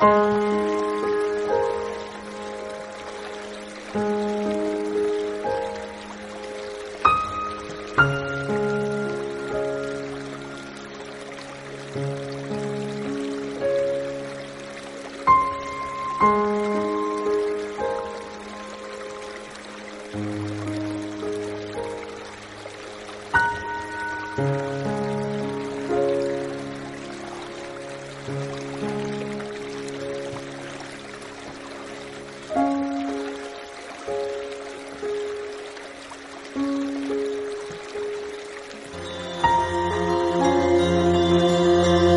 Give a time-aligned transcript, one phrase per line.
[0.00, 0.75] 嗯。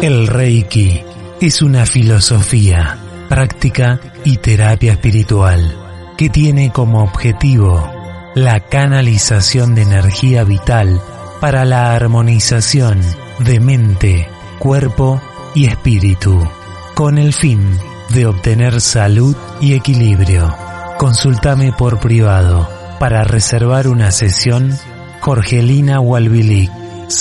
[0.02, 1.04] El Reiki
[1.42, 5.76] es una filosofía, práctica y terapia espiritual
[6.18, 7.92] que tiene como objetivo
[8.34, 11.02] la canalización de energía vital
[11.42, 13.02] para la armonización
[13.40, 15.22] de mente, cuerpo
[15.54, 16.48] y espíritu,
[16.96, 17.78] con el fin
[18.10, 20.56] de obtener salud y equilibrio.
[20.98, 24.78] Consultame por privado para reservar una sesión
[25.20, 26.72] Jorgelina Walbilic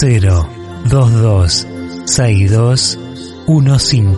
[0.00, 1.67] 022
[2.09, 2.98] 62
[3.47, 4.17] 15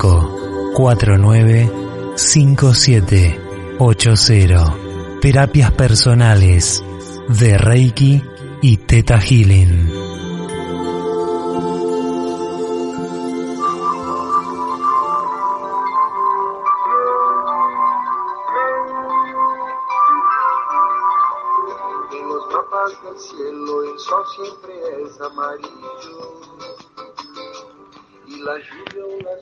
[0.74, 1.72] 49
[2.14, 3.40] 57
[3.78, 4.76] 80
[5.20, 6.84] Terapias personales
[7.28, 8.22] de Reiki
[8.62, 9.79] y Teta Healing.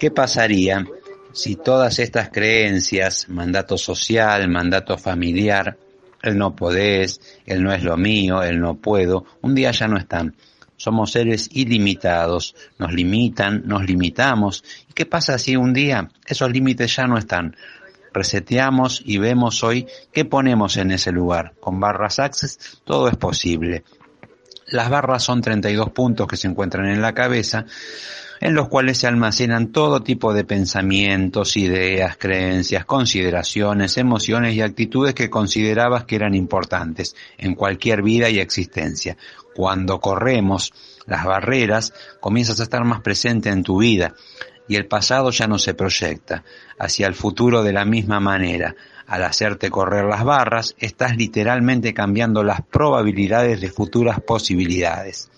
[0.08, 0.86] ¿Qué pasaría
[1.32, 5.76] si todas estas creencias, mandato social, mandato familiar,
[6.22, 9.98] el no podés, el no es lo mío, el no puedo, un día ya no
[9.98, 10.34] están?
[10.78, 14.64] Somos seres ilimitados, nos limitan, nos limitamos.
[14.88, 17.54] ¿Y qué pasa si un día esos límites ya no están?
[18.14, 21.52] Reseteamos y vemos hoy qué ponemos en ese lugar.
[21.60, 23.84] Con barras Access todo es posible.
[24.68, 27.66] Las barras son 32 puntos que se encuentran en la cabeza,
[28.40, 35.14] en los cuales se almacenan todo tipo de pensamientos, ideas, creencias, consideraciones, emociones y actitudes
[35.14, 39.16] que considerabas que eran importantes en cualquier vida y existencia.
[39.54, 40.72] Cuando corremos
[41.06, 44.14] las barreras, comienzas a estar más presente en tu vida
[44.68, 46.44] y el pasado ya no se proyecta
[46.78, 48.76] hacia el futuro de la misma manera.
[49.06, 55.30] Al hacerte correr las barras, estás literalmente cambiando las probabilidades de futuras posibilidades.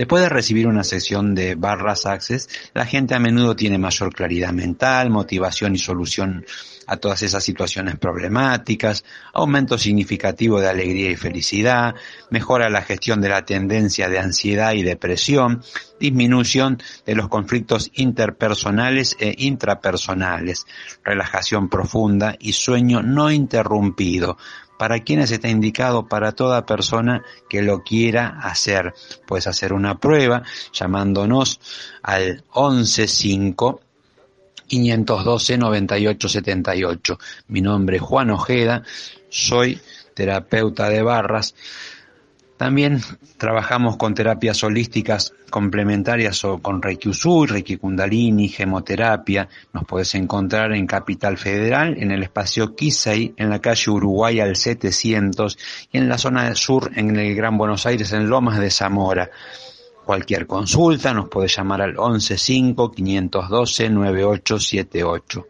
[0.00, 4.50] Después de recibir una sesión de barras Access, la gente a menudo tiene mayor claridad
[4.50, 6.46] mental, motivación y solución
[6.86, 11.96] a todas esas situaciones problemáticas, aumento significativo de alegría y felicidad,
[12.30, 15.62] mejora la gestión de la tendencia de ansiedad y depresión,
[16.00, 20.66] disminución de los conflictos interpersonales e intrapersonales,
[21.04, 24.38] relajación profunda y sueño no interrumpido,
[24.80, 28.94] para quienes está indicado para toda persona que lo quiera hacer.
[29.26, 30.42] Puedes hacer una prueba
[30.72, 31.60] llamándonos
[32.02, 33.78] al 115
[34.66, 37.18] 512 9878.
[37.48, 38.82] Mi nombre es Juan Ojeda,
[39.28, 39.78] soy
[40.14, 41.54] terapeuta de barras.
[42.60, 43.00] También
[43.38, 49.48] trabajamos con terapias holísticas complementarias o con Reiki Usui, Reiki Kundalini, gemoterapia.
[49.72, 54.56] Nos podés encontrar en Capital Federal, en el espacio Kisei, en la calle Uruguay al
[54.56, 55.56] 700
[55.90, 59.30] y en la zona sur, en el Gran Buenos Aires, en Lomas de Zamora.
[60.04, 65.46] Cualquier consulta nos podés llamar al 115 512 9878.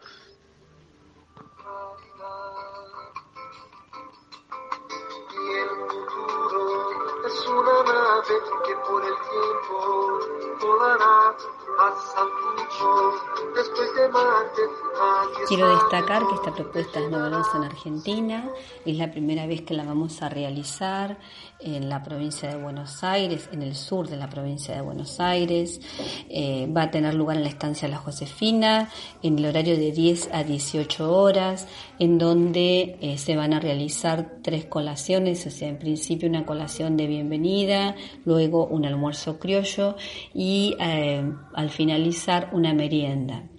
[15.49, 18.49] Quiero destacar que esta propuesta es novedosa en Argentina,
[18.87, 21.19] es la primera vez que la vamos a realizar
[21.59, 25.81] en la provincia de Buenos Aires, en el sur de la provincia de Buenos Aires.
[26.29, 28.89] Eh, va a tener lugar en la estancia La Josefina,
[29.23, 31.67] en el horario de 10 a 18 horas,
[31.99, 36.97] en donde eh, se van a realizar tres colaciones, o sea, en principio una colación
[36.97, 39.97] de bienvenida, luego un almuerzo criollo
[40.33, 43.50] y eh, al finalizar una merienda.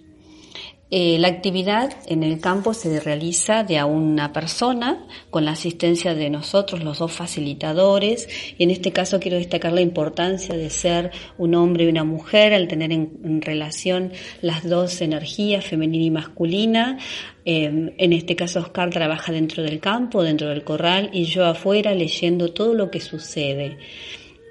[0.94, 6.14] Eh, la actividad en el campo se realiza de a una persona con la asistencia
[6.14, 8.28] de nosotros, los dos facilitadores.
[8.58, 12.52] Y en este caso quiero destacar la importancia de ser un hombre y una mujer
[12.52, 14.12] al tener en, relación
[14.42, 16.98] las dos energías, femenina y masculina.
[17.46, 21.94] Eh, en este caso Oscar trabaja dentro del campo, dentro del corral y yo afuera
[21.94, 23.78] leyendo todo lo que sucede.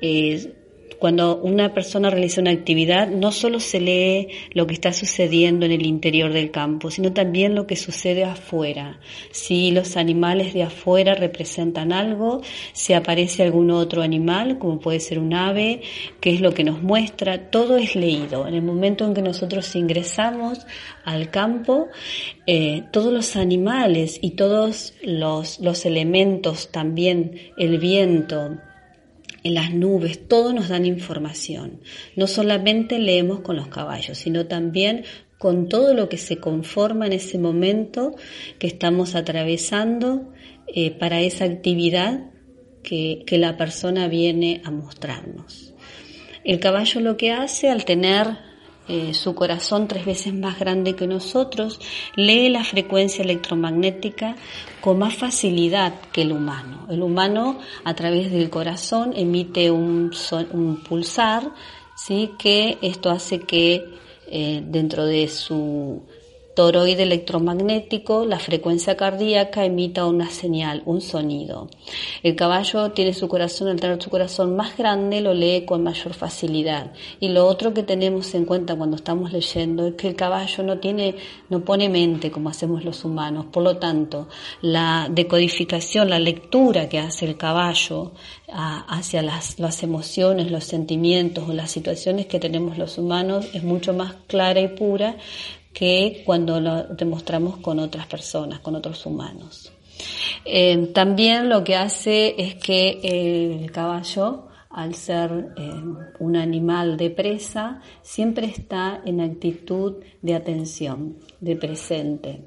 [0.02, 0.56] Eh,
[1.02, 5.72] cuando una persona realiza una actividad, no solo se lee lo que está sucediendo en
[5.72, 9.00] el interior del campo, sino también lo que sucede afuera.
[9.32, 12.44] Si los animales de afuera representan algo,
[12.74, 15.82] si aparece algún otro animal, como puede ser un ave,
[16.20, 18.48] qué es lo que nos muestra, todo es leído.
[18.48, 20.68] En el momento en que nosotros ingresamos
[21.04, 21.88] al campo,
[22.46, 28.60] eh, todos los animales y todos los elementos, también el viento,
[29.44, 31.82] en las nubes, todo nos dan información.
[32.16, 35.04] No solamente leemos con los caballos, sino también
[35.38, 38.16] con todo lo que se conforma en ese momento
[38.60, 40.32] que estamos atravesando
[40.68, 42.30] eh, para esa actividad
[42.84, 45.74] que, que la persona viene a mostrarnos.
[46.44, 48.51] El caballo lo que hace al tener
[48.94, 51.80] eh, su corazón tres veces más grande que nosotros,
[52.16, 54.36] lee la frecuencia electromagnética
[54.82, 56.88] con más facilidad que el humano.
[56.90, 60.12] El humano a través del corazón emite un,
[60.90, 61.54] pulsar,
[61.96, 62.32] ¿sí?
[62.38, 63.86] que esto hace que
[64.28, 66.04] eh, dentro de su
[66.62, 71.72] toroide electromagnético, la frecuencia cardíaca emita una señal, un sonido.
[72.22, 76.14] El caballo tiene su corazón, al tener su corazón más grande, lo lee con mayor
[76.14, 76.94] facilidad.
[77.20, 80.78] Y lo otro que tenemos en cuenta cuando estamos leyendo es que el caballo no
[80.78, 81.16] tiene,
[81.50, 83.48] no pone mente como hacemos los humanos.
[83.52, 84.28] Por lo tanto,
[84.62, 88.12] la decodificación, la lectura que hace el caballo
[88.54, 93.96] hacia las, las emociones, los sentimientos o las situaciones que tenemos los humanos es mucho
[93.96, 95.16] más clara y pura
[95.74, 99.72] que cuando lo demostramos con otras personas, con otros humanos.
[100.46, 105.72] Eh, también lo que hace es que el caballo, al ser eh,
[106.20, 112.42] un animal de presa, siempre está en actitud de atención, de presente,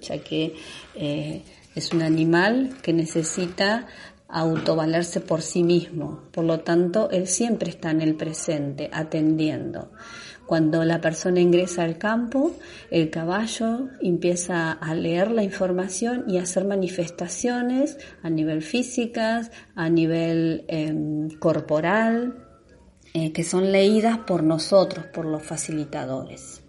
[0.00, 0.54] ya que
[0.94, 1.42] eh,
[1.74, 3.86] es un animal que necesita
[4.28, 6.22] autovalerse por sí mismo.
[6.32, 9.90] Por lo tanto, él siempre está en el presente, atendiendo.
[10.46, 12.52] Cuando la persona ingresa al campo,
[12.92, 19.88] el caballo empieza a leer la información y a hacer manifestaciones a nivel físicas, a
[19.88, 22.44] nivel em, corporal,
[23.12, 26.62] eh, que son leídas por nosotros, por los facilitadores.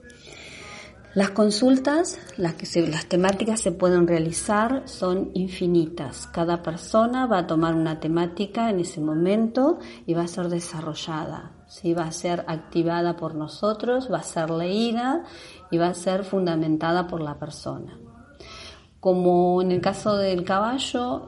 [1.14, 6.28] Las consultas, las, que las temáticas se pueden realizar son infinitas.
[6.28, 11.57] Cada persona va a tomar una temática en ese momento y va a ser desarrollada.
[11.68, 11.94] ¿Sí?
[11.94, 15.24] Va a ser activada por nosotros, va a ser leída
[15.72, 17.98] y va a ser fundamentada por la persona.
[19.00, 21.24] Como en el caso del caballo,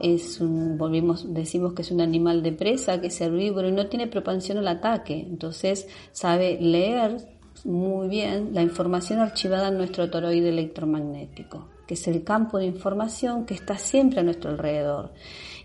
[0.76, 4.58] volvimos, decimos que es un animal de presa, que es herbívoro y no tiene propensión
[4.58, 5.20] al ataque.
[5.20, 7.16] Entonces sabe leer
[7.64, 13.46] muy bien la información archivada en nuestro toroide electromagnético, que es el campo de información
[13.46, 15.12] que está siempre a nuestro alrededor.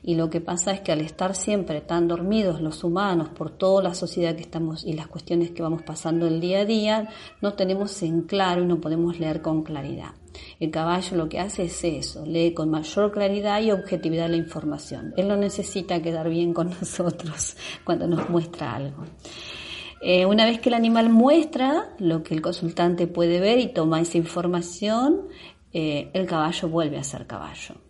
[0.08, 3.82] Y lo que pasa es que al estar siempre tan dormidos los humanos por toda
[3.82, 7.10] la sociedad que estamos y las cuestiones que vamos pasando el día a día,
[7.42, 10.12] no tenemos en claro y no podemos leer con claridad.
[10.60, 15.12] El caballo lo que hace es eso, lee con mayor claridad y objetividad la información.
[15.18, 19.06] Él no necesita quedar bien con nosotros cuando nos muestra algo.
[20.02, 24.02] Eh, una vez que el animal muestra lo que el consultante puede ver y toma
[24.02, 25.30] esa información,
[25.74, 27.85] eh, el caballo vuelve a ser caballo.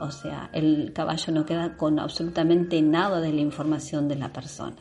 [0.00, 4.76] O sea, el caballo no queda con absolutamente nada de la información de la persona.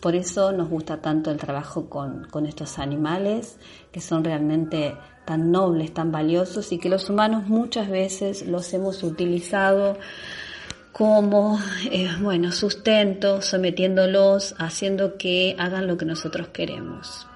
[0.00, 3.58] Por eso nos gusta tanto el trabajo con, con estos animales,
[3.92, 9.02] que son realmente tan nobles, tan valiosos y que los humanos muchas veces los hemos
[9.02, 9.98] utilizado
[10.92, 11.58] como,
[11.90, 17.26] eh, bueno, sustento, sometiéndolos, haciendo que hagan lo que nosotros queremos.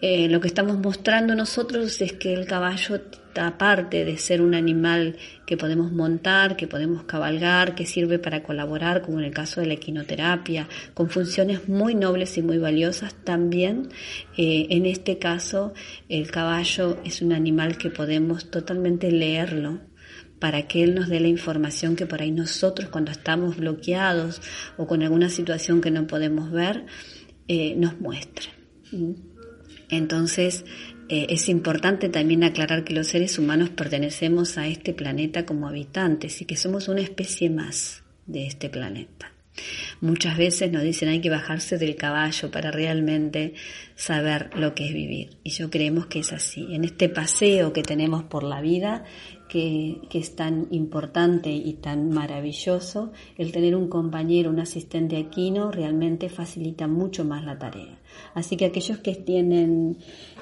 [0.00, 3.00] Eh, lo que estamos mostrando nosotros es que el caballo,
[3.36, 9.02] aparte de ser un animal que podemos montar, que podemos cabalgar, que sirve para colaborar,
[9.02, 13.88] como en el caso de la equinoterapia, con funciones muy nobles y muy valiosas, también
[14.36, 15.72] eh, en este caso
[16.08, 19.80] el caballo es un animal que podemos totalmente leerlo
[20.38, 24.42] para que Él nos dé la información que por ahí nosotros cuando estamos bloqueados
[24.76, 26.84] o con alguna situación que no podemos ver,
[27.46, 28.48] eh, nos muestre.
[28.90, 29.12] ¿Mm?
[29.92, 30.64] Entonces,
[31.14, 36.40] eh, es importante también aclarar que los seres humanos pertenecemos a este planeta como habitantes
[36.40, 39.30] y que somos una especie más de este planeta.
[40.00, 43.52] Muchas veces nos dicen hay que bajarse del caballo para realmente
[43.94, 45.36] saber lo que es vivir.
[45.44, 46.68] Y yo creemos que es así.
[46.70, 49.04] En este paseo que tenemos por la vida
[49.50, 56.30] que, es tan importante y tan maravilloso, el tener un compañero, un asistente aquino, realmente
[56.30, 57.98] facilita mucho más la tarea.
[58.34, 59.98] Así que aquellos que tienen,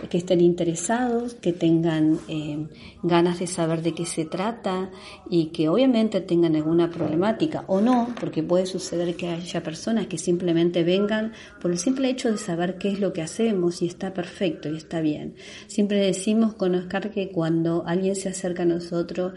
[0.09, 2.67] que estén interesados, que tengan eh,
[3.03, 4.91] ganas de saber de qué se trata
[5.29, 10.19] y que obviamente tengan alguna problemática o no, porque puede suceder que haya personas que
[10.19, 14.15] simplemente vengan por el simple hecho de saber qué es lo que hacemos y está
[14.15, 15.35] perfecto y está bien.
[15.67, 19.33] Siempre decimos con Oscar que cuando alguien se acerca a nosotros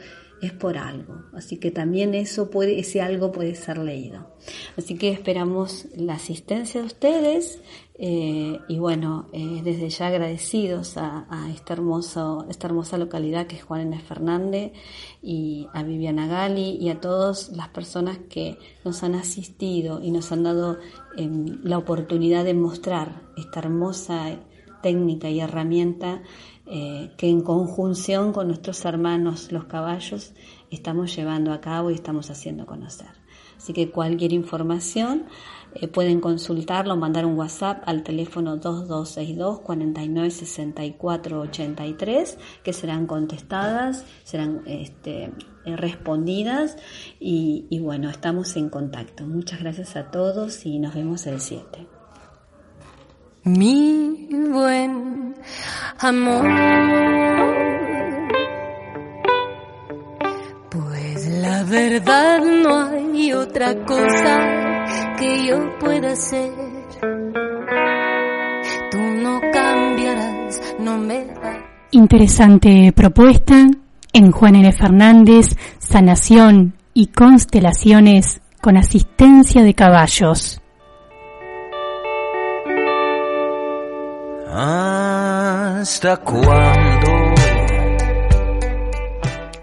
[0.45, 1.23] es por algo.
[1.33, 4.35] Así que también eso puede, ese algo puede ser leído.
[4.77, 7.61] Así que esperamos la asistencia de ustedes
[7.95, 13.63] eh, y bueno, eh, desde ya agradecidos a, esta, hermoso, esta hermosa localidad que es
[13.63, 13.99] Juan N.
[13.99, 14.73] Fernández
[15.21, 20.31] y a Viviana Gali y a todas las personas que nos han asistido y nos
[20.31, 20.79] han dado
[21.17, 24.39] em, la oportunidad de mostrar esta hermosa
[24.81, 26.23] técnica y herramienta
[26.65, 30.33] eh, que en conjunción con nuestros hermanos los caballos
[30.71, 33.09] estamos llevando a cabo y estamos haciendo conocer.
[33.57, 35.25] Así que cualquier información
[35.75, 45.31] eh, pueden consultarlo, mandar un WhatsApp al teléfono 2262 496483 que serán contestadas, serán este,
[45.65, 46.77] eh, respondidas
[47.19, 49.25] y, y bueno, estamos en contacto.
[49.25, 51.87] Muchas gracias a todos y nos vemos el 7
[53.45, 55.35] mi buen
[55.99, 56.45] amor.
[60.69, 64.62] Pues la verdad no hay otra cosa
[65.23, 66.51] que yo pueda hacer.
[68.91, 71.27] Tú no cambiarás, no me
[71.91, 73.67] Interesante propuesta
[74.11, 74.71] en Juan N.
[74.73, 80.61] Fernández, Sanación y Constelaciones con asistencia de caballos.
[84.51, 87.09] ¿Hasta cuándo?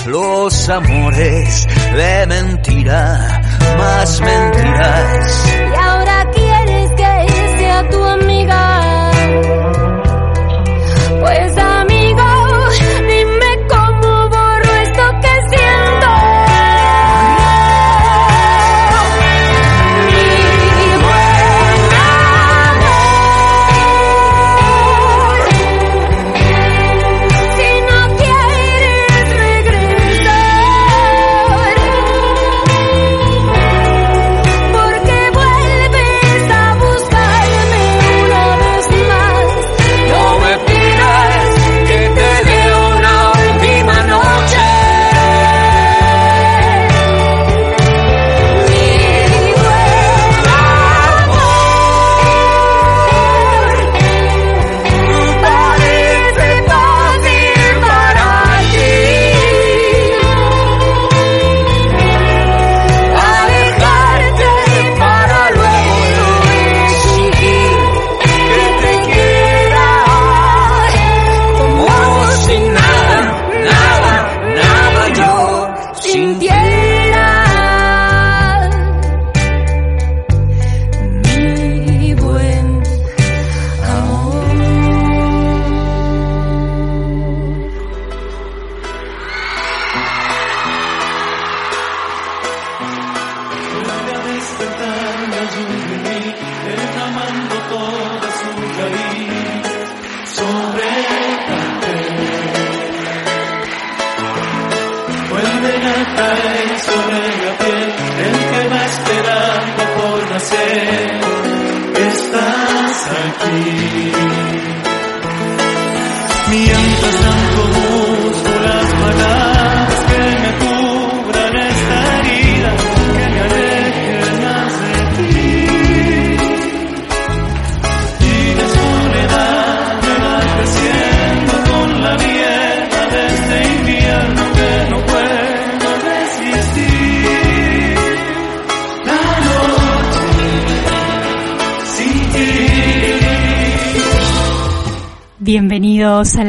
[0.06, 3.40] Los amores de mentira,
[3.78, 5.44] más mentiras.
[5.46, 9.10] Y ahora quieres que sea tu amiga.
[11.20, 11.56] Pues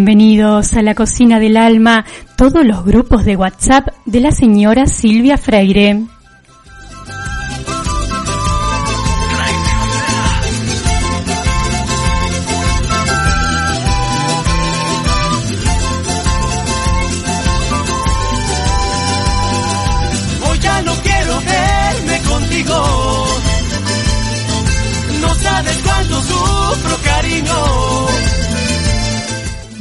[0.08, 2.06] Bienvenidos a la cocina del alma,
[2.38, 6.06] todos los grupos de WhatsApp de la señora Silvia Freire.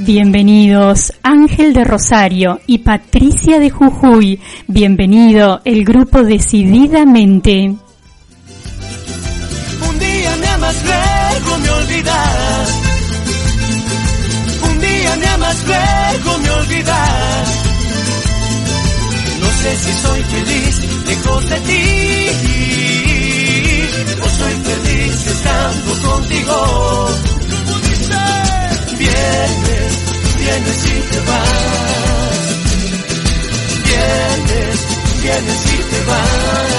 [0.07, 4.41] Bienvenidos Ángel de Rosario y Patricia de Jujuy.
[4.69, 7.75] Bienvenido el grupo Decididamente.
[9.89, 12.81] Un día me amas, luego me olvidas.
[14.71, 17.49] Un día me amas, luego me olvidas.
[19.41, 21.83] No sé si soy feliz lejos de ti.
[24.23, 27.26] O soy feliz estando contigo.
[29.17, 29.93] Viernes,
[30.39, 32.47] vienes y te vas.
[33.87, 34.79] Vienes,
[35.23, 36.73] vienes y te vas.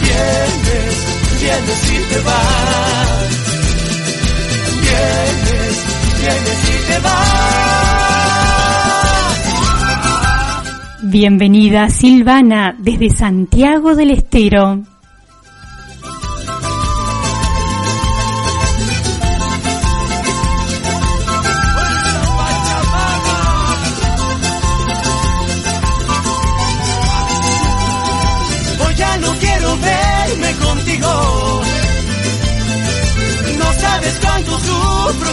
[0.00, 0.94] Vienes,
[1.40, 3.28] vienes y te vas.
[4.84, 5.74] Vienes,
[6.20, 7.24] vienes y te vas.
[11.02, 14.93] Bienvenida Silvana desde Santiago del Estero.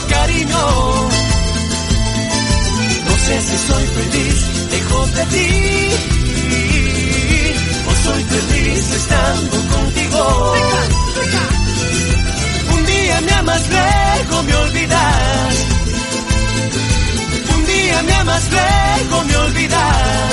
[0.08, 1.10] Cariño.
[3.08, 4.38] No sé si soy feliz
[4.72, 5.50] lejos de ti.
[7.88, 10.54] O soy feliz estando contigo.
[12.74, 15.56] Un día me amas, luego me olvidas.
[17.56, 20.32] Un día me amas, luego me olvidas.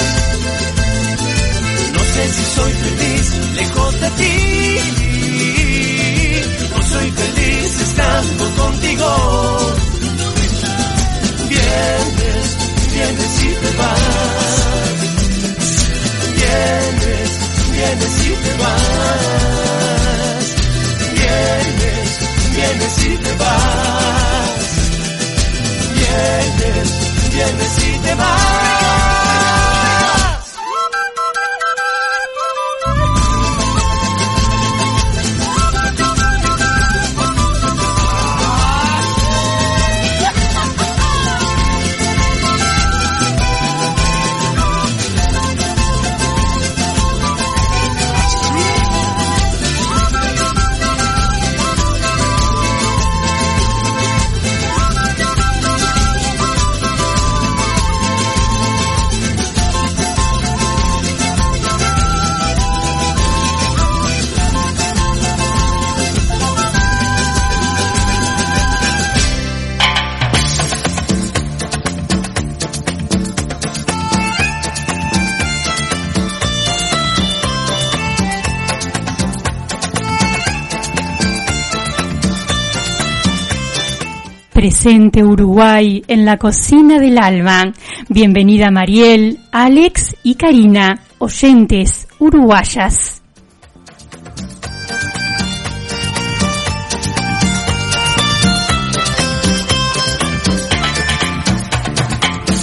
[1.92, 3.26] No sé si soy feliz
[3.57, 4.59] lejos de ti
[6.76, 7.38] o soy feliz
[8.56, 9.08] contigo.
[11.48, 12.56] Vienes,
[12.92, 14.98] vienes y te vas.
[16.37, 17.30] Vienes,
[17.72, 18.84] vienes y te vas.
[21.18, 22.08] Vienes,
[22.54, 24.66] vienes y te vas.
[25.94, 26.88] Vienes,
[27.32, 28.77] vienes y te vas.
[84.59, 87.73] Presente Uruguay en la cocina del alma.
[88.09, 93.23] Bienvenida Mariel, Alex y Karina, oyentes uruguayas.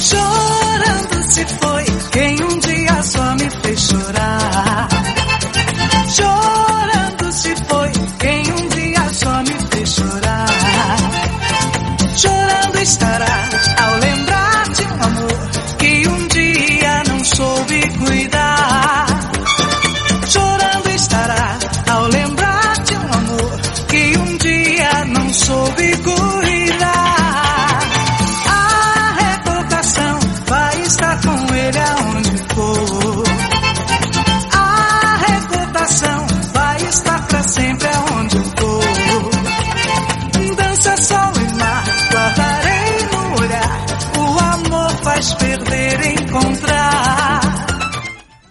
[0.09, 4.44] Chorando se foi quem um dia só me fez chorar.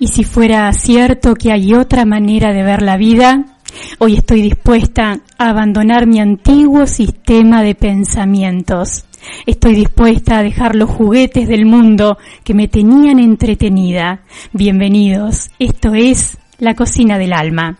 [0.04, 3.46] Y si fuera cierto que hay otra manera de ver la vida,
[3.98, 9.06] hoy estoy dispuesta a abandonar mi antiguo sistema de pensamientos.
[9.46, 14.20] Estoy dispuesta a dejar los juguetes del mundo que me tenían entretenida.
[14.52, 17.78] Bienvenidos, esto es La Cocina del Alma.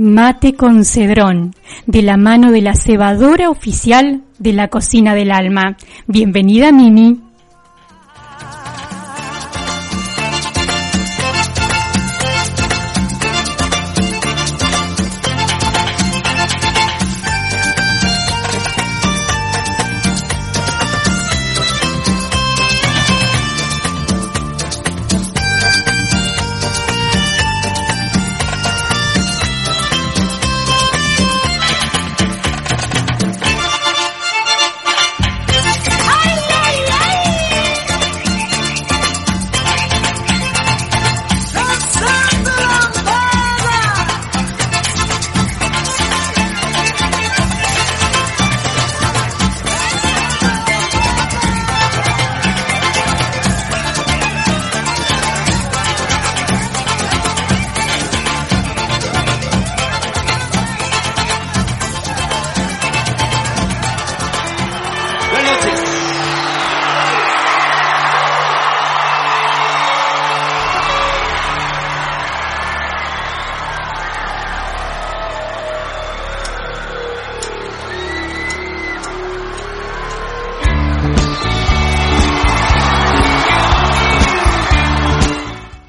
[0.00, 1.56] Mate con cedrón,
[1.86, 5.76] de la mano de la cebadora oficial de la Cocina del Alma.
[6.06, 7.20] Bienvenida Mimi.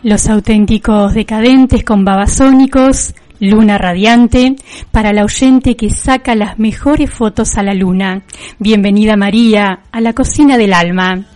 [0.09, 4.55] Los auténticos decadentes con babasónicos, Luna Radiante,
[4.89, 8.23] para la oyente que saca las mejores fotos a la luna.
[8.57, 11.27] Bienvenida María a la cocina del alma.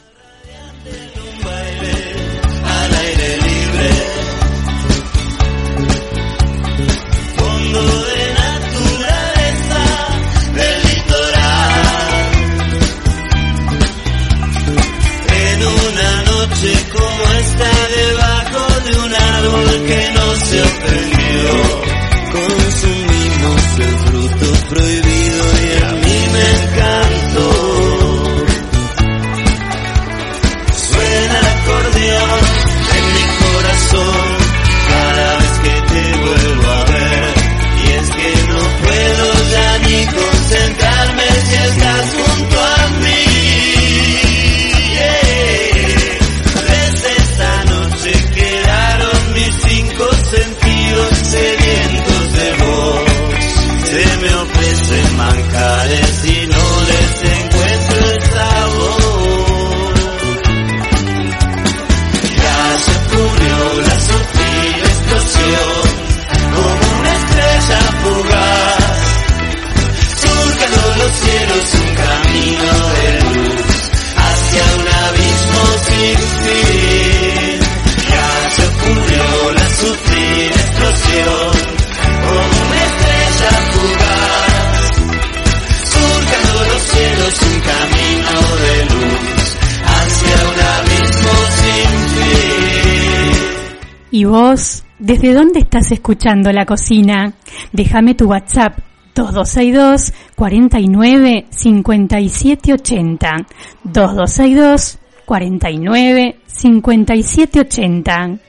[95.03, 97.33] ¿Desde dónde estás escuchando la cocina?
[97.73, 98.79] Déjame tu WhatsApp
[99.13, 103.35] 2262 49 57 80
[103.83, 108.39] 2262 49 57 80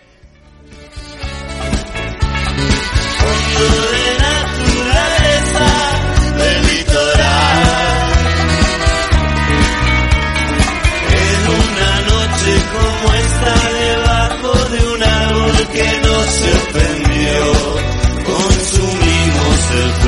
[16.30, 17.52] sorprendió,
[18.24, 20.03] consumimos el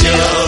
[0.00, 0.47] Bienvenidos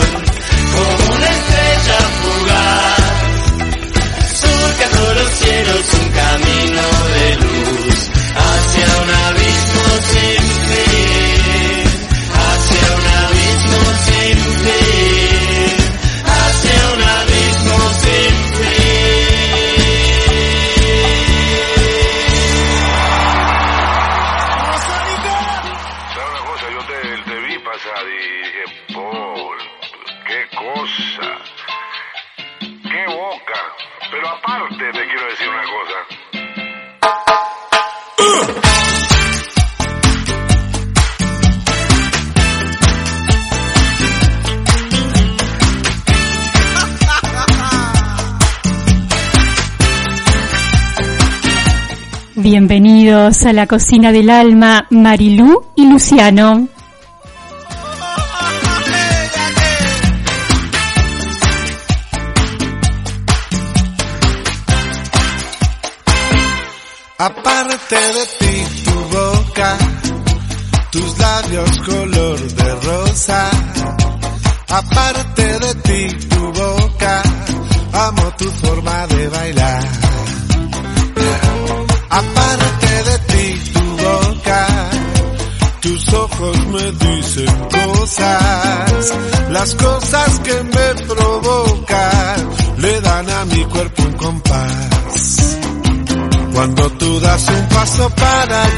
[53.45, 56.67] a la cocina del alma, Marilú y Luciano.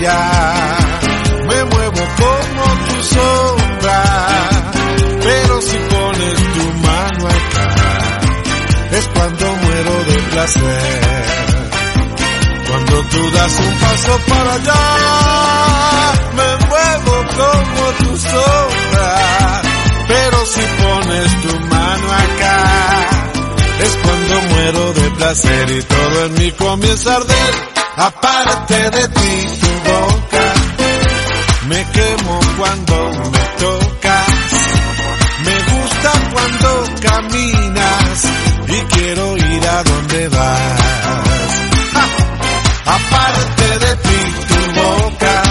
[0.03, 4.03] Me muevo como tu sombra,
[5.21, 7.75] pero si pones tu mano acá,
[8.91, 11.23] es cuando muero de placer.
[12.67, 14.83] Cuando tú das un paso para allá,
[16.35, 19.61] me muevo como tu sombra,
[20.07, 22.59] pero si pones tu mano acá,
[23.79, 27.53] es cuando muero de placer y todo en mí comienza a arder,
[27.95, 29.42] aparte de ti
[32.63, 34.27] cuando me tocas,
[35.43, 36.69] me gusta cuando
[37.01, 38.31] caminas
[38.69, 41.51] y quiero ir a donde vas.
[42.85, 45.43] Aparte de ti tu boca,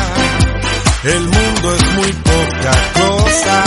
[1.04, 3.64] el mundo es muy poca cosa.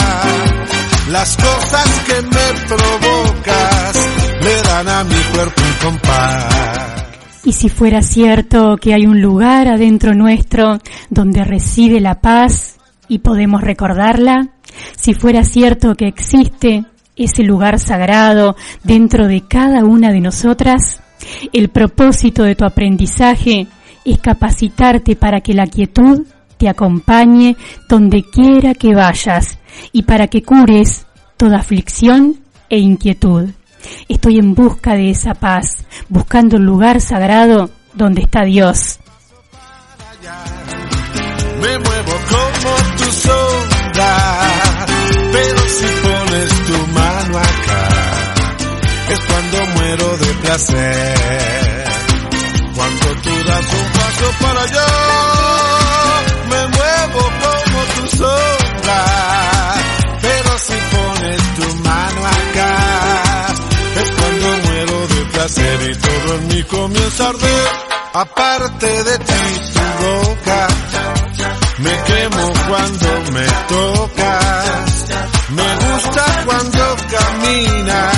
[1.12, 4.08] Las cosas que me provocas
[4.40, 6.54] le dan a mi cuerpo un compás.
[7.44, 10.80] Y si fuera cierto que hay un lugar adentro nuestro
[11.10, 12.75] donde reside la paz
[13.08, 14.48] y podemos recordarla,
[14.96, 16.84] si fuera cierto que existe
[17.16, 21.00] ese lugar sagrado dentro de cada una de nosotras,
[21.52, 23.66] el propósito de tu aprendizaje
[24.04, 26.26] es capacitarte para que la quietud
[26.58, 27.56] te acompañe
[27.88, 29.58] donde quiera que vayas
[29.92, 33.50] y para que cures toda aflicción e inquietud.
[34.08, 38.98] Estoy en busca de esa paz, buscando el lugar sagrado donde está Dios.
[45.32, 47.88] Pero si pones tu mano acá,
[49.10, 51.84] es cuando muero de placer.
[52.74, 54.88] Cuando tú das un paso para allá,
[56.50, 59.04] me muevo como tu sombra,
[60.20, 63.46] pero si pones tu mano acá,
[64.02, 67.68] es cuando muero de placer y todo en mí comienza a arder,
[68.14, 69.32] aparte de ti
[69.74, 70.68] tu boca.
[71.78, 72.15] Me quemo
[72.68, 75.06] cuando me tocas,
[75.50, 78.15] me gusta cuando caminas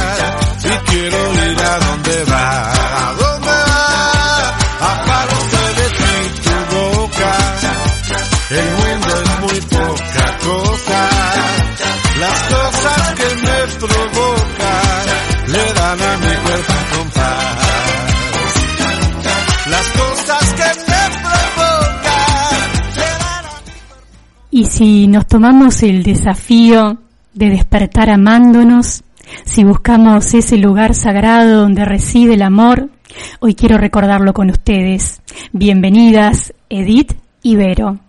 [24.58, 26.98] Y si nos tomamos el desafío
[27.32, 29.04] de despertar amándonos,
[29.44, 32.90] si buscamos ese lugar sagrado donde reside el amor,
[33.38, 35.22] hoy quiero recordarlo con ustedes.
[35.52, 38.00] Bienvenidas, Edith y Vero.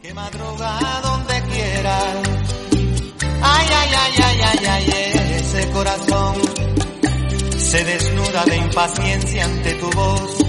[0.00, 1.98] Que madruga donde quiera.
[3.42, 6.36] Ay, ay, ay, ay, ay, ay, ese corazón
[7.56, 10.47] se desnuda de impaciencia ante tu voz.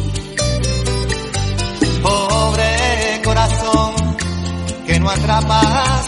[5.00, 5.62] No atrapa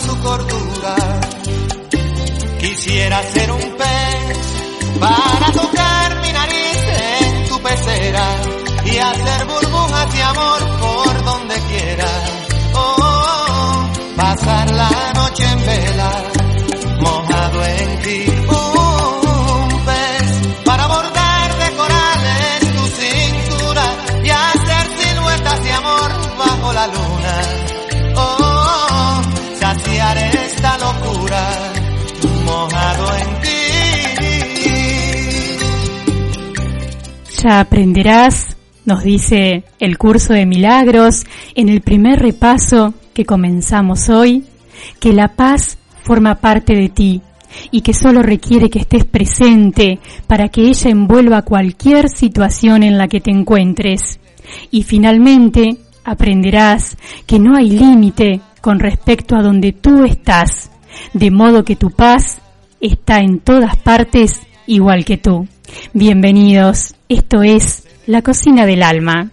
[0.05, 0.95] su cordura.
[2.59, 4.37] Quisiera ser un pez
[4.99, 6.77] para tocar mi nariz
[7.23, 8.25] en tu pecera
[8.85, 12.09] y hacer burbujas de amor por donde quiera.
[12.73, 16.11] Oh, oh, oh, pasar la noche en vela,
[16.99, 18.25] mojado en ti.
[18.47, 18.81] Un
[20.65, 23.85] para bordar de corales tu cintura
[24.23, 27.00] y hacer siluetas de amor bajo la luna.
[37.43, 41.25] Aprenderás, nos dice el curso de milagros
[41.55, 44.45] en el primer repaso que comenzamos hoy,
[44.99, 47.21] que la paz forma parte de ti
[47.71, 53.07] y que solo requiere que estés presente para que ella envuelva cualquier situación en la
[53.07, 54.19] que te encuentres.
[54.69, 60.69] Y finalmente aprenderás que no hay límite con respecto a donde tú estás,
[61.13, 62.39] de modo que tu paz
[62.79, 64.41] está en todas partes
[64.71, 65.47] igual que tú.
[65.93, 69.29] Bienvenidos, esto es La Cocina del Alma.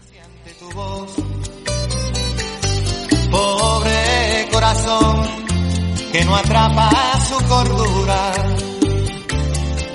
[3.31, 5.23] Pobre corazón
[6.13, 6.91] que no atrapa
[7.29, 8.33] su cordura.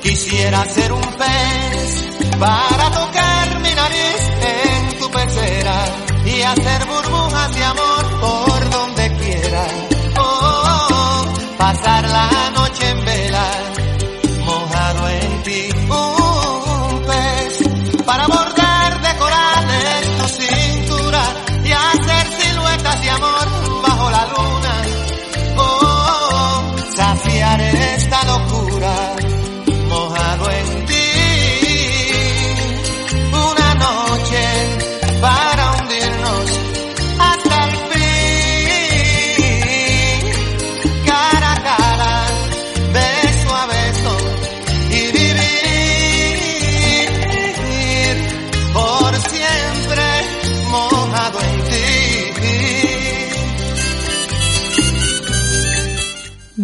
[0.02, 5.86] Quisiera ser un pez para tocar mi nariz en tu pecera
[6.26, 8.43] y hacer burbujas de amor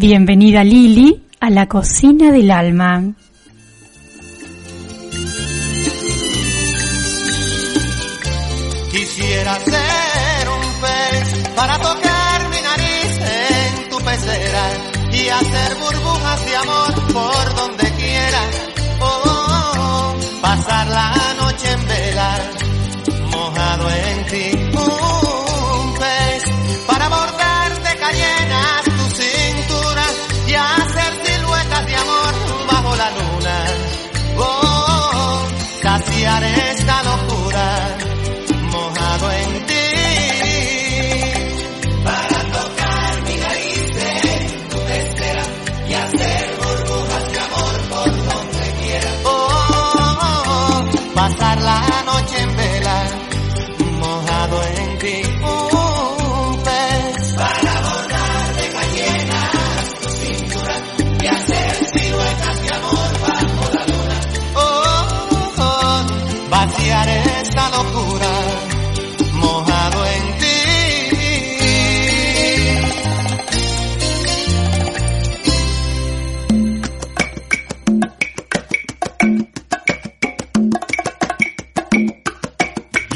[0.01, 3.03] Bienvenida Lili a la cocina del alma.
[8.93, 14.69] Quisiera ser un pez para tocar mi nariz en tu pecera
[15.11, 18.68] y hacer burbujas de amor por donde quiera.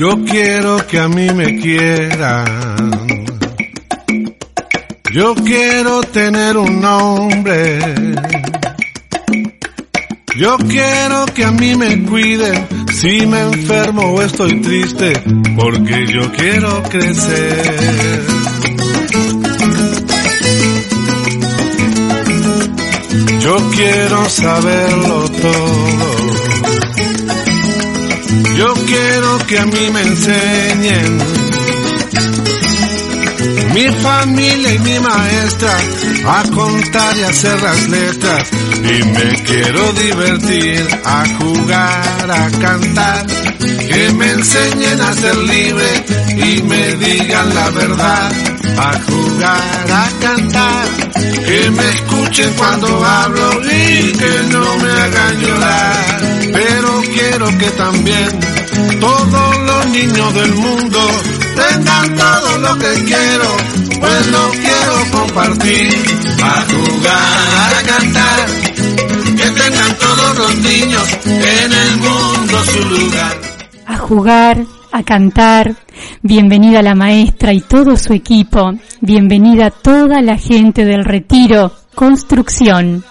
[0.04, 2.92] Yo quiero que a mí me quieran.
[5.14, 7.80] Yo quiero tener un nombre.
[10.36, 15.14] Yo quiero que a mí me cuiden si me enfermo o estoy triste,
[15.56, 18.26] porque yo quiero crecer.
[23.40, 26.43] Yo quiero saberlo todo.
[28.58, 31.18] Yo quiero que a mí me enseñen.
[33.74, 35.78] Mi familia y mi maestra
[36.28, 38.50] a contar y hacer las letras.
[38.84, 43.26] Y me quiero divertir a jugar, a cantar,
[43.58, 48.32] que me enseñen a ser libre y me digan la verdad,
[48.78, 50.88] a jugar, a cantar,
[51.46, 58.30] que me escuchen cuando hablo y que no me hagan llorar, pero quiero que también
[59.00, 61.00] todos los niños del mundo
[61.56, 63.58] tengan todo lo que quiero,
[64.00, 65.94] pues lo quiero compartir,
[66.42, 68.46] a jugar, a cantar,
[69.36, 73.38] que tengan todos los niños en el mundo su lugar.
[73.86, 75.76] A jugar, a cantar.
[76.22, 78.74] Bienvenida la maestra y todo su equipo.
[79.02, 81.74] Bienvenida toda la gente del retiro.
[81.96, 83.04] Construcción.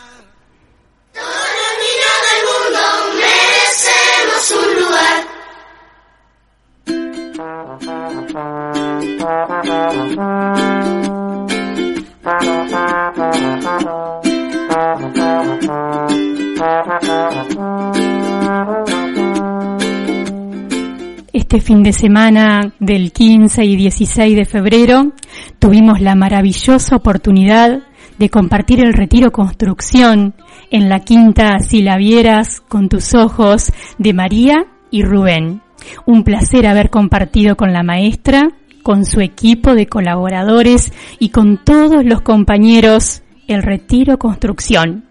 [21.33, 25.13] Este fin de semana del 15 y 16 de febrero
[25.59, 27.83] tuvimos la maravillosa oportunidad
[28.19, 30.35] de compartir el retiro construcción
[30.71, 35.63] en la quinta Silavieras con tus ojos de María y Rubén.
[36.07, 38.51] Un placer haber compartido con la maestra,
[38.83, 45.05] con su equipo de colaboradores y con todos los compañeros el retiro construcción.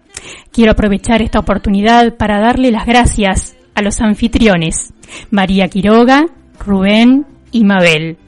[0.52, 4.92] Quiero aprovechar esta oportunidad para darle las gracias a los anfitriones,
[5.30, 6.26] María Quiroga,
[6.64, 8.18] Rubén y Mabel.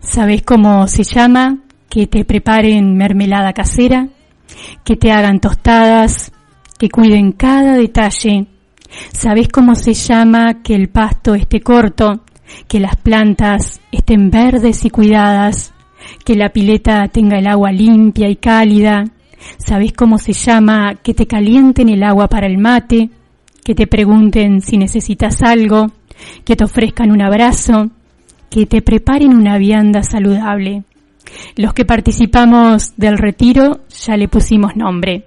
[0.00, 1.65] ¿Sabes cómo se llama?
[1.96, 4.08] Que te preparen mermelada casera,
[4.84, 6.30] que te hagan tostadas,
[6.78, 8.48] que cuiden cada detalle.
[9.14, 12.20] ¿Sabes cómo se llama que el pasto esté corto,
[12.68, 15.72] que las plantas estén verdes y cuidadas,
[16.22, 19.06] que la pileta tenga el agua limpia y cálida?
[19.56, 23.08] ¿Sabes cómo se llama que te calienten el agua para el mate,
[23.64, 25.86] que te pregunten si necesitas algo,
[26.44, 27.88] que te ofrezcan un abrazo,
[28.50, 30.84] que te preparen una vianda saludable?
[31.56, 35.26] Los que participamos del retiro ya le pusimos nombre.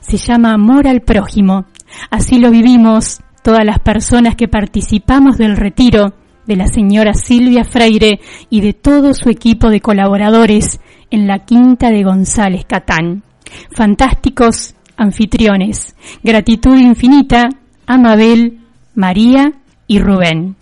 [0.00, 1.66] Se llama amor al prójimo.
[2.10, 6.14] Así lo vivimos todas las personas que participamos del retiro
[6.46, 10.80] de la señora Silvia Freire y de todo su equipo de colaboradores
[11.10, 13.22] en la quinta de González Catán.
[13.70, 15.96] Fantásticos anfitriones.
[16.22, 17.48] Gratitud infinita
[17.86, 18.60] a Mabel,
[18.94, 19.52] María
[19.86, 20.56] y Rubén.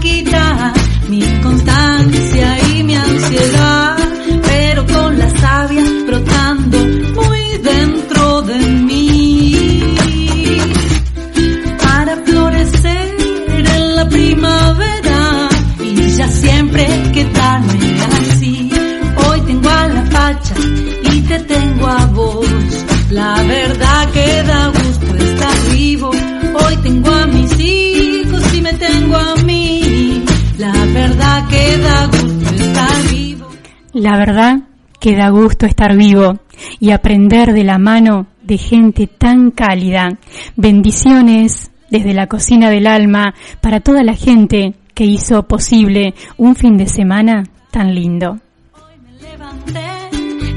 [0.00, 0.72] quita
[1.08, 3.96] mi constancia y mi ansiedad,
[4.42, 6.78] pero con la savia brotando
[7.14, 9.96] muy dentro de mí.
[11.82, 13.14] Para florecer
[13.76, 15.48] en la primavera
[15.82, 18.70] y ya siempre quedarme así.
[19.26, 20.54] Hoy tengo a la facha
[21.12, 22.46] y te tengo a vos.
[23.10, 26.10] La verdad que da gusto estar vivo.
[26.10, 29.79] Hoy tengo a mis hijos y me tengo a mí
[30.92, 33.48] verdad que da gusto estar vivo.
[33.92, 34.60] La verdad
[34.98, 36.38] que da gusto estar vivo
[36.78, 40.18] y aprender de la mano de gente tan cálida.
[40.56, 46.76] Bendiciones desde la cocina del alma para toda la gente que hizo posible un fin
[46.76, 48.38] de semana tan lindo.
[48.74, 49.80] Hoy me levanté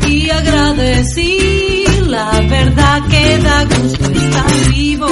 [0.08, 5.08] y agradecí, la verdad que da gusto estar vivo.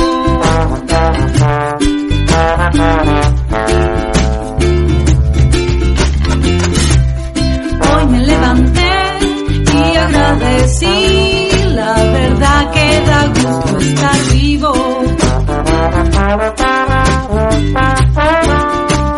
[10.12, 14.74] Agradecí la verdad que da gusto estar vivo.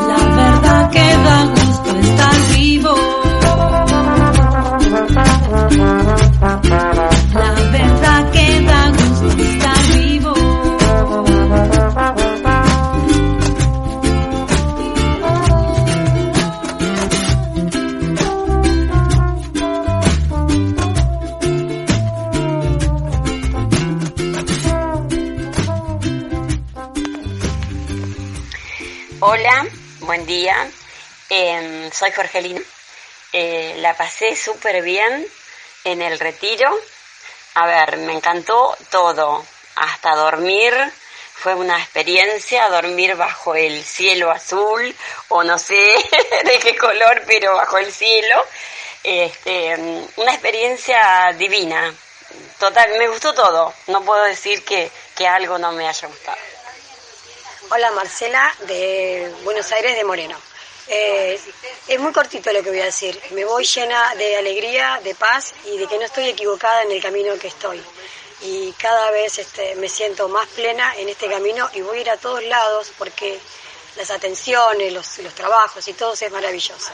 [0.07, 3.22] La verdad que da gusto estar vivo.
[29.25, 29.65] Hola,
[30.01, 30.69] buen día.
[31.29, 32.59] Em, soy Jorgelina.
[33.31, 35.25] Eh, la pasé súper bien
[35.85, 36.69] en el retiro.
[37.53, 39.45] A ver, me encantó todo,
[39.77, 40.73] hasta dormir.
[41.35, 44.93] Fue una experiencia dormir bajo el cielo azul
[45.29, 45.73] o no sé
[46.43, 48.45] de qué color, pero bajo el cielo.
[49.03, 49.77] Este,
[50.17, 51.93] una experiencia divina.
[52.59, 53.73] Total, me gustó todo.
[53.87, 56.37] No puedo decir que, que algo no me haya gustado.
[57.69, 60.37] Hola Marcela de Buenos Aires de Moreno.
[60.87, 61.39] Eh,
[61.87, 63.19] es muy cortito lo que voy a decir.
[63.31, 67.01] Me voy llena de alegría, de paz y de que no estoy equivocada en el
[67.01, 67.81] camino que estoy.
[68.41, 72.09] Y cada vez este, me siento más plena en este camino y voy a ir
[72.09, 73.39] a todos lados porque
[73.95, 76.91] las atenciones, los, los trabajos y todo es maravilloso.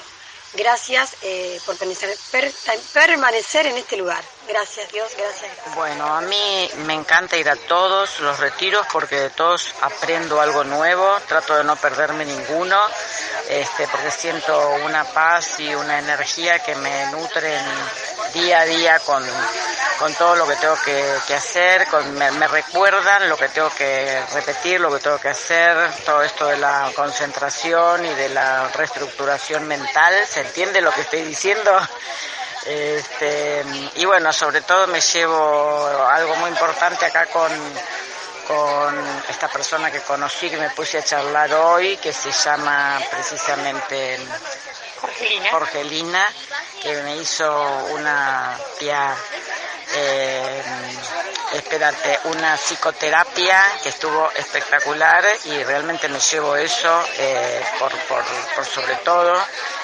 [0.53, 2.51] Gracias eh, por permanecer, per-
[2.93, 4.23] permanecer en este lugar.
[4.49, 5.51] Gracias Dios, gracias.
[5.75, 10.63] Bueno, a mí me encanta ir a todos los retiros porque de todos aprendo algo
[10.63, 12.81] nuevo, trato de no perderme ninguno,
[13.47, 17.63] este, porque siento una paz y una energía que me nutren
[18.33, 19.23] día a día con,
[19.99, 23.69] con todo lo que tengo que, que hacer, con- me, me recuerdan lo que tengo
[23.77, 28.67] que repetir, lo que tengo que hacer, todo esto de la concentración y de la
[28.69, 31.71] reestructuración mental, ¿se entiende lo que estoy diciendo?
[32.69, 33.65] Este,
[33.95, 37.51] y bueno, sobre todo me llevo algo muy importante acá con,
[38.47, 38.95] con
[39.27, 44.19] esta persona que conocí, que me puse a charlar hoy, que se llama precisamente
[45.51, 46.29] Jorgelina.
[46.81, 47.51] Que me hizo
[47.91, 49.13] una tía,
[49.95, 50.63] eh,
[51.53, 58.23] espérate, una psicoterapia que estuvo espectacular y realmente me llevo eso eh, por, por,
[58.55, 59.37] por sobre todo.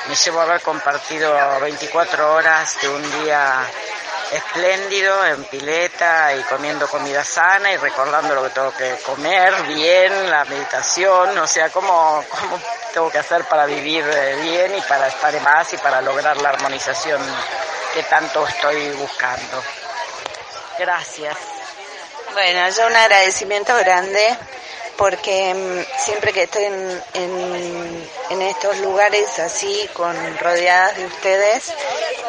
[0.08, 3.68] Me llevo haber compartido 24 horas de un día
[4.32, 10.30] espléndido en pileta y comiendo comida sana y recordando lo que tengo que comer bien,
[10.30, 12.60] la meditación, o sea, cómo, cómo
[12.94, 16.38] tengo que hacer para vivir eh, bien y para estar en paz y para lograr
[16.42, 17.22] la armonización
[17.94, 19.64] que tanto estoy buscando.
[20.78, 21.38] Gracias.
[22.34, 24.38] Bueno, yo un agradecimiento grande
[24.98, 27.04] porque mm, siempre que estoy en,
[28.30, 31.74] en, estos lugares así, con rodeadas de ustedes,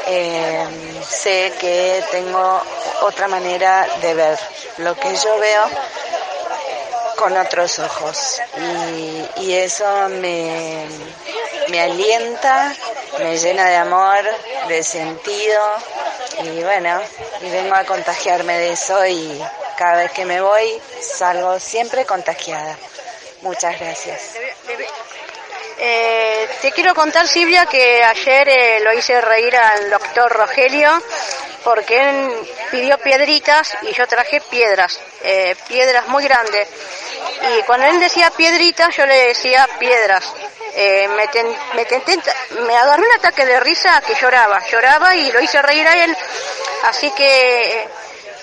[0.06, 0.64] eh,
[1.06, 2.62] sé que tengo
[3.02, 4.38] otra manera de ver
[4.78, 5.64] lo que yo veo
[7.16, 8.40] con otros ojos.
[9.36, 10.86] Y, y eso me,
[11.68, 12.74] me alienta,
[13.18, 14.24] me llena de amor,
[14.68, 15.62] de sentido.
[16.42, 17.00] Y bueno,
[17.40, 19.40] y vengo a contagiarme de eso y
[19.76, 22.76] cada vez que me voy salgo siempre contagiada.
[23.42, 24.34] Muchas gracias.
[25.78, 31.02] Eh, te quiero contar, Silvia, que ayer eh, lo hice reír al doctor Rogelio
[31.62, 36.66] porque él pidió piedritas y yo traje piedras, eh, piedras muy grandes.
[37.58, 40.24] Y cuando él decía piedritas, yo le decía piedras.
[41.16, 42.22] Me, ten-
[42.66, 46.16] me, agarró un ataque de risa que lloraba, lloraba y lo hice reír a él.
[46.84, 47.88] Así que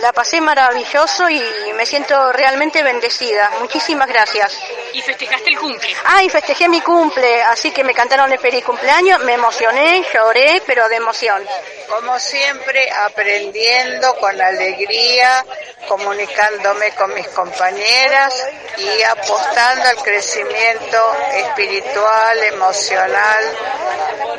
[0.04, 1.42] la pasé maravilloso y
[1.78, 3.50] me siento realmente bendecida.
[3.62, 4.60] Muchísimas gracias.
[4.92, 5.96] Y festejaste el cumple.
[6.04, 10.62] Ah, y festejé mi cumple, así que me cantaron el feliz cumpleaños, me emocioné, lloré,
[10.68, 11.42] pero de emoción.
[11.90, 15.46] Como siempre, aprendiendo con alegría,
[15.88, 18.46] comunicándome con mis compañeras
[18.78, 23.44] y apostando al crecimiento espiritual, emocional.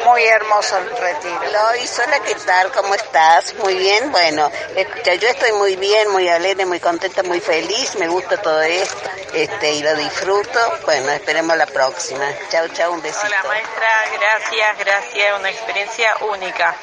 [0.05, 1.41] Muy hermoso el retiro.
[1.53, 2.71] Lois, hola, ¿qué tal?
[2.73, 3.55] ¿Cómo estás?
[3.55, 8.09] Muy bien, bueno, escucha, yo estoy muy bien, muy alegre, muy contenta, muy feliz, me
[8.09, 10.59] gusta todo esto, este, y lo disfruto.
[10.85, 12.25] Bueno, esperemos la próxima.
[12.51, 13.27] Chao, chao, un besito.
[13.27, 13.89] Hola maestra,
[14.21, 16.75] gracias, gracias, una experiencia única.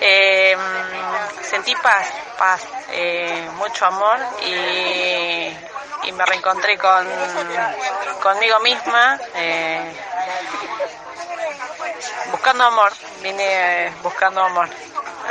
[0.00, 0.56] Eh,
[1.42, 7.06] sentí paz, paz, eh, mucho amor y, y, me reencontré con
[8.22, 9.92] conmigo misma, eh,
[12.30, 12.92] buscando amor,
[13.22, 14.68] vine buscando amor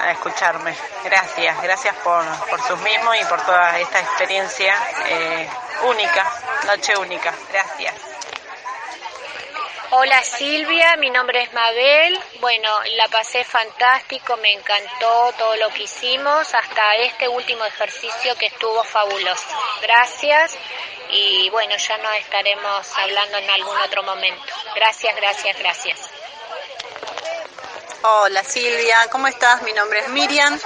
[0.02, 0.76] a escucharme.
[1.04, 4.74] Gracias, gracias por, por sus mismos y por toda esta experiencia
[5.84, 6.26] única,
[6.66, 7.34] noche única.
[7.52, 8.15] Gracias.
[9.98, 12.20] Hola Silvia, mi nombre es Mabel.
[12.42, 18.48] Bueno, la pasé fantástico, me encantó todo lo que hicimos, hasta este último ejercicio que
[18.48, 19.48] estuvo fabuloso.
[19.82, 20.58] Gracias
[21.12, 24.44] y bueno, ya nos estaremos hablando en algún otro momento.
[24.76, 26.25] Gracias, gracias, gracias.
[28.02, 29.62] Hola Silvia, ¿cómo estás?
[29.64, 30.60] Mi nombre es Miriam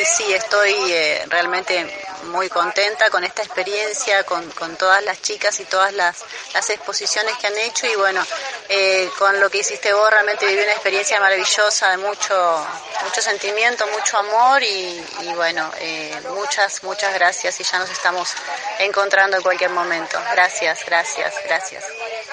[0.00, 1.86] y sí, estoy eh, realmente
[2.24, 7.36] muy contenta con esta experiencia, con, con, todas las chicas y todas las, las exposiciones
[7.38, 8.24] que han hecho y bueno,
[8.68, 12.66] eh, con lo que hiciste vos realmente viví una experiencia maravillosa de mucho,
[13.04, 18.34] mucho sentimiento, mucho amor y, y bueno, eh, muchas, muchas gracias y ya nos estamos
[18.78, 20.18] encontrando en cualquier momento.
[20.32, 21.84] Gracias, gracias, gracias.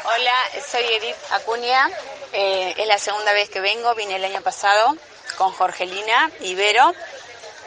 [0.04, 0.34] Hola,
[0.70, 1.90] soy Edith Acuña.
[2.34, 4.96] Eh, es la segunda vez que vengo, vine el año pasado
[5.38, 6.94] con Jorgelina Ibero.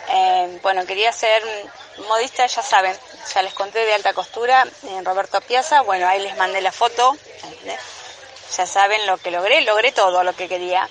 [0.08, 1.42] Eh, bueno, quería ser
[2.08, 2.96] modista, ya saben,
[3.34, 5.82] ya les conté de alta costura en Roberto Piazza.
[5.82, 7.16] Bueno, ahí les mandé la foto.
[8.56, 10.88] Ya saben lo que logré, logré todo lo que quería.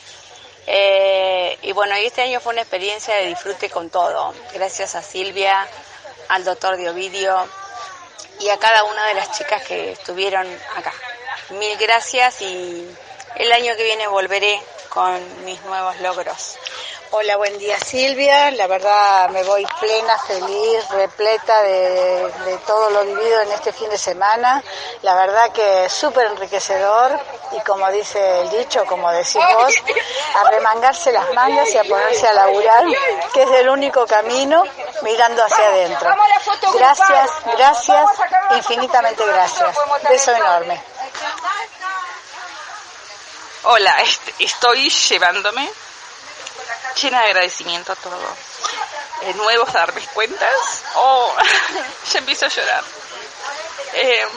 [0.68, 4.34] Eh, y bueno, este año fue una experiencia de disfrute con todo.
[4.54, 5.68] Gracias a Silvia,
[6.30, 7.48] al doctor de Ovidio
[8.40, 10.94] y a cada una de las chicas que estuvieron acá.
[11.50, 12.88] Mil gracias y
[13.36, 16.58] el año que viene volveré con mis nuevos logros.
[17.12, 18.50] Hola, buen día Silvia.
[18.52, 23.90] La verdad me voy plena, feliz, repleta de, de todo lo vivido en este fin
[23.90, 24.64] de semana.
[25.04, 27.20] La verdad que súper enriquecedor
[27.52, 29.74] y como dice el dicho, como decís vos,
[30.36, 32.84] a remangarse las mangas y a ponerse a laburar,
[33.34, 34.64] que es el único camino
[35.04, 36.10] mirando hacia adentro.
[36.74, 38.10] Gracias, gracias,
[38.56, 39.78] infinitamente gracias.
[40.10, 40.82] Beso enorme.
[43.66, 43.96] Hola,
[44.40, 45.72] estoy llevándome
[47.02, 48.36] llena de agradecimiento a todo.
[49.22, 50.84] Eh, nuevos darme cuentas.
[50.96, 51.34] Oh,
[52.12, 52.84] ya empiezo a llorar.
[53.94, 54.28] Eh,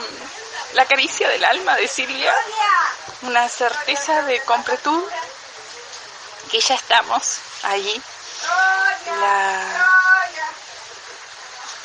[0.75, 2.33] la caricia del alma de Silvia,
[3.23, 5.03] una certeza de completud,
[6.49, 7.39] que ya estamos.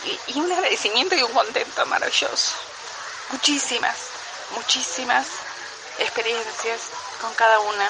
[0.05, 2.55] Y, y un agradecimiento y un contento maravilloso.
[3.31, 3.97] Muchísimas,
[4.55, 5.27] muchísimas
[5.99, 6.83] experiencias
[7.23, 7.89] con cada una.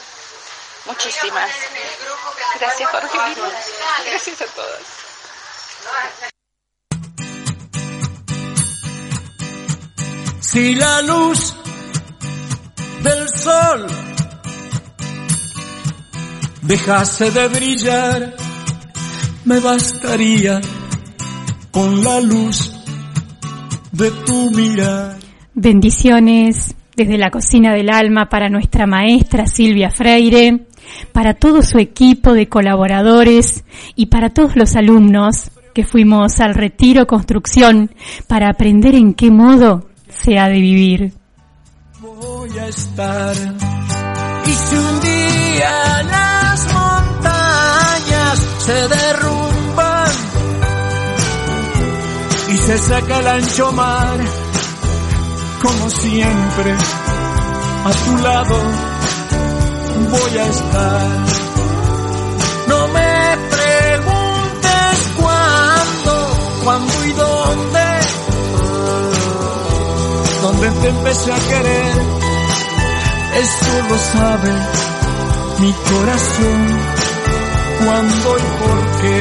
[0.86, 1.50] Muchísimas.
[2.60, 3.18] Gracias, Jorge.
[4.06, 4.80] Gracias a todos.
[10.40, 11.54] Si la luz
[13.02, 13.86] del sol
[16.60, 18.36] dejase de brillar,
[19.46, 20.60] me bastaría
[21.70, 22.70] con la luz
[23.92, 25.16] de tu mirar.
[25.54, 30.66] Bendiciones desde la cocina del alma para nuestra maestra Silvia Freire,
[31.12, 33.64] para todo su equipo de colaboradores
[33.96, 37.90] y para todos los alumnos que fuimos al retiro construcción
[38.28, 41.12] para aprender en qué modo se ha de vivir.
[42.00, 43.34] Voy a estar
[44.46, 50.10] y si un día las montañas se derrumban
[52.50, 54.18] y se saca el ancho mar,
[55.62, 56.76] como siempre,
[57.84, 58.56] a tu lado
[60.10, 61.08] voy a estar.
[62.66, 66.14] No me preguntes cuándo,
[66.64, 67.86] cuándo y dónde,
[70.42, 71.94] dónde te empecé a querer,
[73.34, 74.52] eso lo sabe
[75.58, 76.78] mi corazón,
[77.84, 79.20] cuándo y por qué.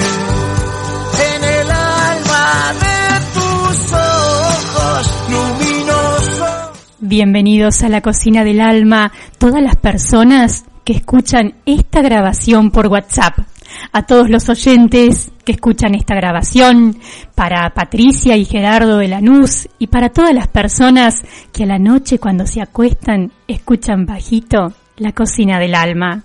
[1.35, 2.99] En el alma de
[3.33, 5.60] tus ojos luminosos.
[7.03, 13.39] Bienvenidos a la cocina del alma, todas las personas que escuchan esta grabación por WhatsApp.
[13.91, 16.99] A todos los oyentes que escuchan esta grabación,
[17.33, 22.19] para Patricia y Gerardo de Lanús y para todas las personas que a la noche
[22.19, 26.23] cuando se acuestan escuchan bajito la cocina del alma.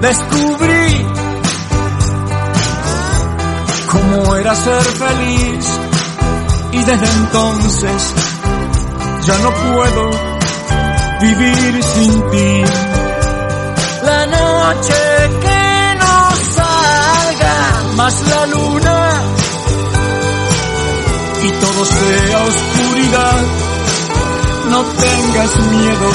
[0.00, 1.06] Descubrí
[3.90, 5.80] cómo era ser feliz
[6.72, 8.14] y desde entonces
[9.26, 10.10] ya no puedo
[11.20, 12.64] vivir sin ti.
[14.04, 14.94] La noche
[15.40, 19.22] que no salga más la luna
[21.44, 23.40] y todo sea oscuridad.
[24.70, 26.08] No tengas miedo,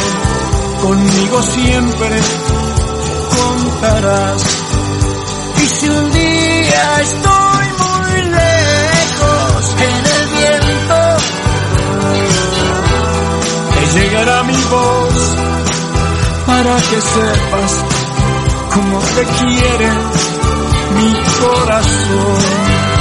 [0.81, 2.19] conmigo siempre
[3.35, 4.43] contarás.
[5.63, 10.99] Y si un día estoy muy lejos en el viento,
[13.73, 15.35] te llegará mi voz
[16.45, 17.83] para que sepas
[18.73, 19.89] cómo te quiere
[20.97, 22.96] mi corazón.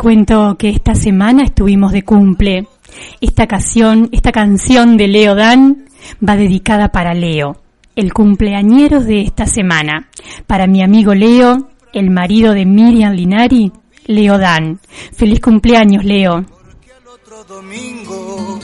[0.00, 2.66] Cuento que esta semana estuvimos de cumple.
[3.20, 5.84] Esta canción, esta canción de Leo Dan
[6.26, 7.58] va dedicada para Leo,
[7.96, 10.08] el cumpleañero de esta semana.
[10.46, 13.70] Para mi amigo Leo, el marido de Miriam Linari,
[14.06, 14.80] Leo Dan.
[15.12, 16.46] Feliz cumpleaños, Leo.
[17.46, 18.58] domingo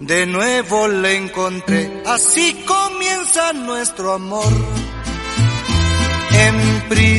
[0.00, 2.02] de nuevo le encontré.
[2.06, 4.52] Así comienza nuestro amor
[6.32, 7.16] en primavera.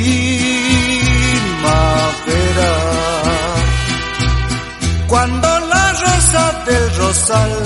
[5.07, 7.63] Cuando la rosa del rosal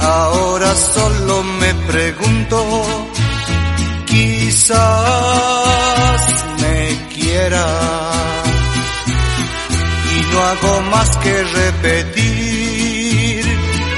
[0.00, 2.84] Ahora solo me pregunto,
[4.06, 4.76] quizás
[6.60, 7.66] me quiera.
[10.14, 13.44] Y no hago más que repetir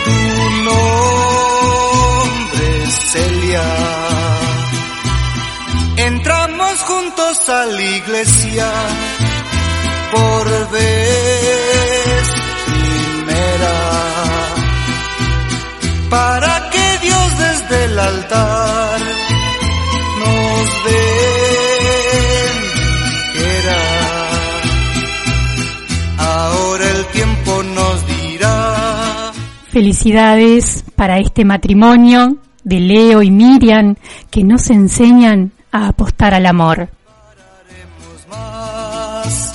[0.05, 0.17] tu
[0.65, 2.67] nombre,
[3.11, 3.78] Celia.
[6.09, 8.67] Entramos juntos a la iglesia
[10.11, 12.33] por vez
[12.65, 13.79] primera
[16.09, 19.01] para que Dios desde el altar
[20.19, 20.69] nos
[23.35, 23.81] bendijera.
[26.17, 29.33] Ahora el tiempo nos dirá.
[29.71, 33.97] Felicidades para este matrimonio de Leo y Miriam
[34.31, 36.89] que nos enseñan a apostar al amor.
[38.29, 39.53] más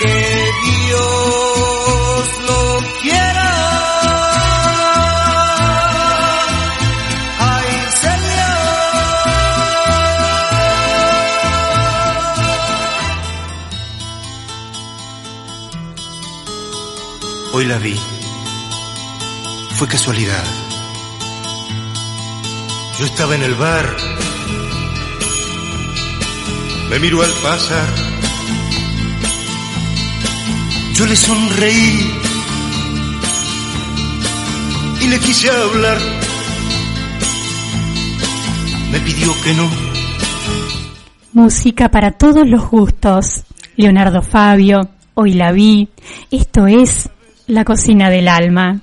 [0.00, 3.50] que Dios lo quiera.
[7.38, 8.54] Ay, Celia.
[17.52, 17.98] Hoy la vi.
[19.76, 20.44] Fue casualidad.
[22.98, 24.23] Yo estaba en el bar.
[26.90, 27.86] Me miró al pasar.
[30.94, 32.10] Yo le sonreí
[35.00, 35.98] y le quise hablar.
[38.92, 39.68] Me pidió que no.
[41.32, 43.42] Música para todos los gustos.
[43.76, 45.88] Leonardo Fabio, hoy la vi.
[46.30, 47.10] Esto es
[47.48, 48.80] La cocina del alma.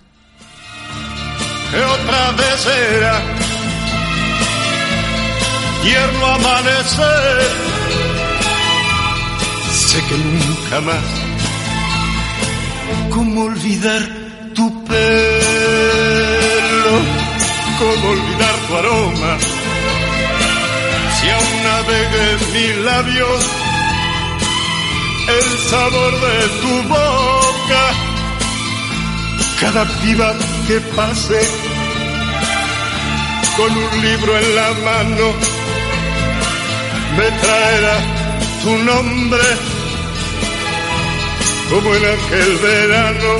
[1.72, 3.22] que otra vez era
[5.82, 7.81] tierno amanecer.
[9.92, 11.04] Sé que nunca más,
[13.10, 14.02] ¿cómo olvidar
[14.56, 14.96] tu pelo?
[17.78, 19.38] ¿Cómo olvidar tu aroma?
[21.20, 23.42] Si aún navega en mis labios
[25.28, 27.84] el sabor de tu boca
[29.60, 30.34] cada piba
[30.68, 31.42] que pase
[33.58, 35.28] con un libro en la mano
[37.18, 37.98] me traerá
[38.64, 39.71] tu nombre
[41.72, 43.40] como en aquel verano.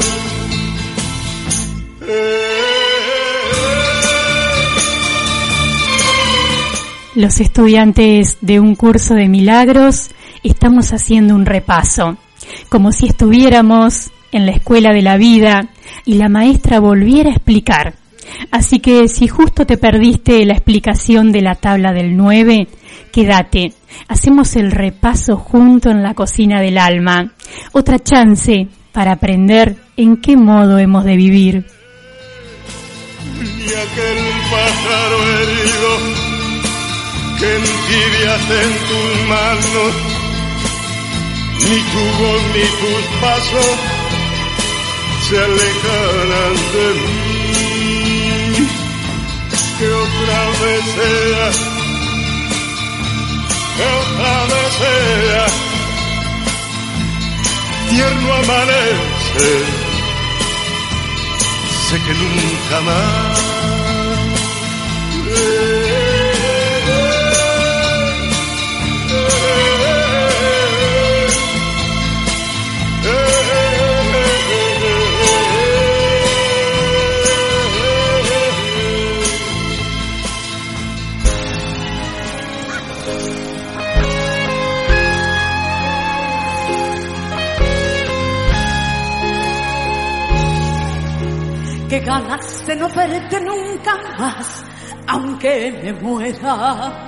[7.16, 10.12] Los estudiantes de un curso de milagros
[10.44, 12.18] estamos haciendo un repaso,
[12.70, 15.68] como si estuviéramos en la escuela de la vida
[16.06, 18.01] y la maestra volviera a explicar
[18.52, 22.68] Así que si justo te perdiste la explicación de la tabla del 9,
[23.12, 23.74] quédate.
[24.08, 27.34] Hacemos el repaso junto en la cocina del alma.
[27.72, 31.66] Otra chance para aprender en qué modo hemos de vivir.
[33.40, 34.18] Y aquel
[34.52, 36.32] pájaro herido
[37.40, 39.94] que entibias en tus manos,
[41.64, 44.02] ni tu voz ni tus pasos
[45.28, 47.41] se alejarán de mí.
[49.82, 51.50] Que otra vez sea,
[53.76, 55.46] que otra vez sea,
[57.90, 59.66] tierno amanecer,
[61.90, 63.42] sé que nunca más.
[91.92, 94.64] Qué ganas de no verte nunca más,
[95.08, 97.06] aunque me muera.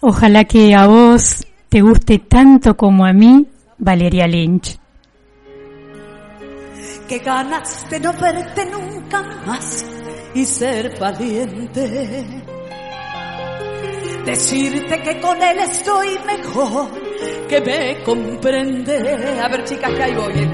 [0.00, 3.46] Ojalá que a vos te guste tanto como a mí,
[3.78, 4.80] Valeria Lynch.
[7.08, 9.86] Qué ganas de no verte nunca más
[10.34, 12.42] y ser valiente.
[14.24, 16.90] Decirte que con él estoy mejor,
[17.48, 19.40] que me comprende.
[19.40, 20.32] A ver, chicas, que ahí voy.
[20.32, 20.50] ¿eh?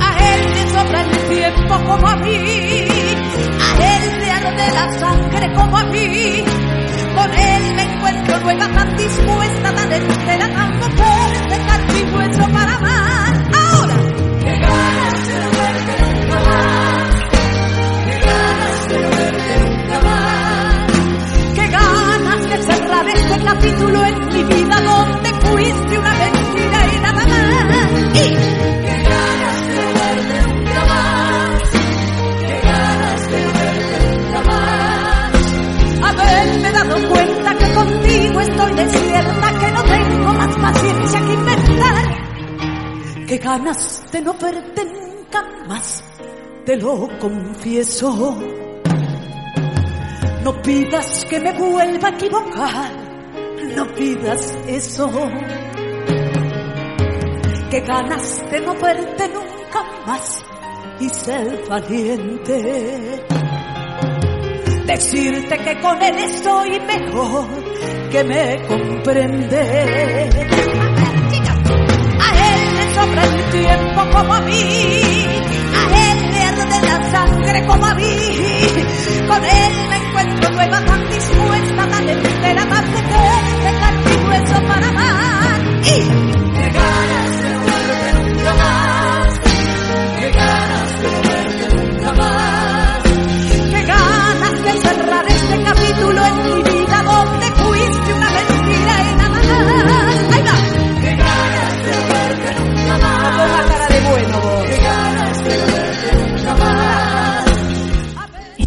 [0.00, 2.36] A él sobra el tiempo como a mí,
[3.60, 6.44] a él le arde la sangre como a mí.
[7.14, 11.54] Con él me encuentro nueva, tan dispuesta, tan entera, tan fuerte,
[11.96, 13.34] y hueso para amar.
[13.54, 13.96] Ahora,
[14.42, 15.50] qué ganas de no
[16.04, 17.14] nunca más,
[18.04, 20.86] qué ganas de verte nunca más,
[21.54, 26.13] qué ganas de cerrar este capítulo en mi vida donde fuiste una
[43.58, 46.02] ganas de no verte nunca más,
[46.66, 48.36] te lo confieso.
[50.42, 52.90] No pidas que me vuelva a equivocar,
[53.76, 55.08] no pidas eso.
[57.70, 60.42] Qué ganas de no verte nunca más
[60.98, 63.24] y ser valiente.
[64.84, 67.46] Decirte que con él estoy mejor,
[68.10, 70.30] que me comprende.
[72.94, 75.26] Sobra el tiempo como a mí,
[75.74, 78.16] a él le arde la sangre como a mí.
[79.26, 86.33] Con él me encuentro nueva, tan dispuesta, tan entera, tan fuerte, carne y para amar.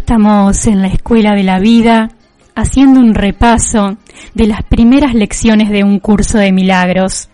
[0.08, 2.08] Estamos en la escuela de la vida
[2.54, 3.98] haciendo un repaso
[4.32, 7.28] de las primeras lecciones de un curso de milagros.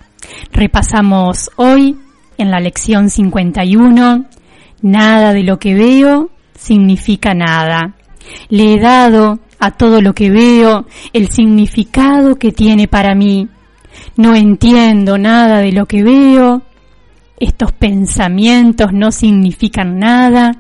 [0.51, 1.97] Repasamos hoy
[2.37, 4.25] en la lección 51,
[4.83, 7.95] nada de lo que veo significa nada.
[8.49, 13.49] Le he dado a todo lo que veo el significado que tiene para mí.
[14.16, 16.62] No entiendo nada de lo que veo.
[17.39, 20.57] Estos pensamientos no significan nada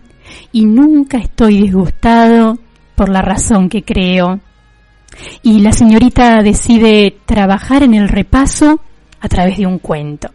[0.52, 2.58] y nunca estoy disgustado
[2.94, 4.40] por la razón que creo.
[5.42, 8.80] Y la señorita decide trabajar en el repaso
[9.20, 10.28] a través de un cuento.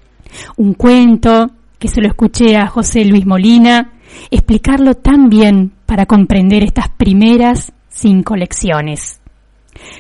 [0.58, 3.94] Un cuento que se lo escuché a José Luis Molina
[4.32, 9.20] explicarlo tan bien para comprender estas primeras cinco lecciones.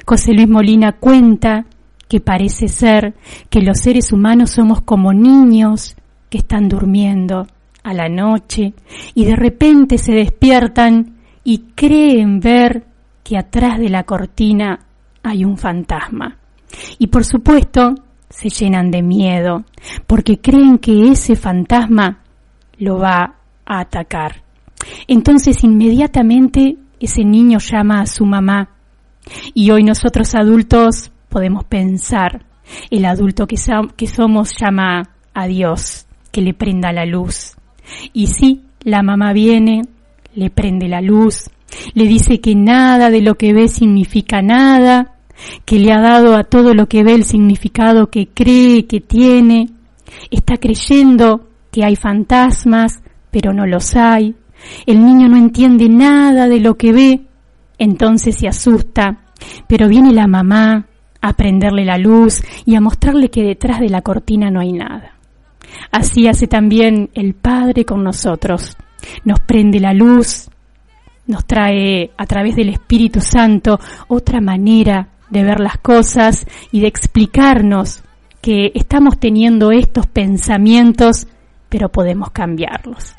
[0.05, 1.65] José Luis Molina cuenta
[2.07, 3.13] que parece ser
[3.49, 5.95] que los seres humanos somos como niños
[6.29, 7.47] que están durmiendo
[7.89, 8.73] a la noche
[9.15, 12.85] y de repente se despiertan y creen ver
[13.23, 14.79] que atrás de la cortina
[15.23, 16.37] hay un fantasma.
[16.99, 17.95] Y por supuesto
[18.29, 19.63] se llenan de miedo
[20.05, 22.19] porque creen que ese fantasma
[22.77, 24.43] lo va a atacar.
[25.07, 28.69] Entonces inmediatamente ese niño llama a su mamá
[29.55, 32.45] y hoy nosotros adultos podemos pensar,
[32.91, 33.55] el adulto que,
[33.95, 37.58] que somos llama a Dios que le prenda la luz.
[38.13, 39.81] Y sí, la mamá viene,
[40.33, 41.49] le prende la luz,
[41.93, 45.15] le dice que nada de lo que ve significa nada,
[45.65, 49.69] que le ha dado a todo lo que ve el significado que cree que tiene,
[50.31, 54.35] está creyendo que hay fantasmas, pero no los hay,
[54.85, 57.21] el niño no entiende nada de lo que ve,
[57.77, 59.21] entonces se asusta,
[59.67, 60.87] pero viene la mamá
[61.21, 65.18] a prenderle la luz y a mostrarle que detrás de la cortina no hay nada.
[65.91, 68.77] Así hace también el Padre con nosotros.
[69.23, 70.49] Nos prende la luz,
[71.27, 76.87] nos trae a través del Espíritu Santo otra manera de ver las cosas y de
[76.87, 78.03] explicarnos
[78.41, 81.27] que estamos teniendo estos pensamientos,
[81.69, 83.15] pero podemos cambiarlos.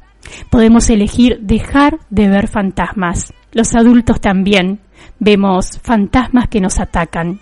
[0.50, 3.32] Podemos elegir dejar de ver fantasmas.
[3.52, 4.80] Los adultos también
[5.18, 7.40] vemos fantasmas que nos atacan,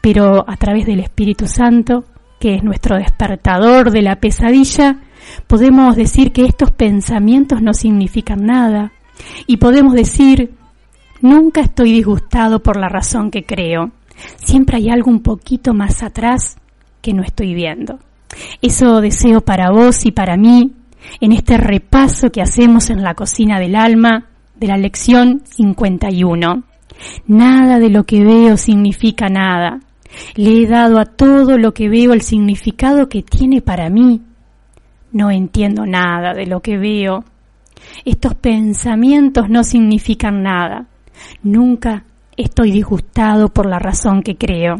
[0.00, 2.04] pero a través del Espíritu Santo,
[2.38, 4.98] que es nuestro despertador de la pesadilla,
[5.46, 8.92] podemos decir que estos pensamientos no significan nada
[9.46, 10.54] y podemos decir,
[11.20, 13.92] nunca estoy disgustado por la razón que creo,
[14.36, 16.56] siempre hay algo un poquito más atrás
[17.00, 17.98] que no estoy viendo.
[18.60, 20.72] Eso deseo para vos y para mí
[21.20, 24.26] en este repaso que hacemos en la cocina del alma
[24.56, 26.64] de la lección 51.
[27.26, 29.80] Nada de lo que veo significa nada.
[30.34, 34.22] Le he dado a todo lo que veo el significado que tiene para mí.
[35.12, 37.24] No entiendo nada de lo que veo.
[38.04, 40.86] Estos pensamientos no significan nada.
[41.42, 42.04] Nunca
[42.36, 44.76] estoy disgustado por la razón que creo.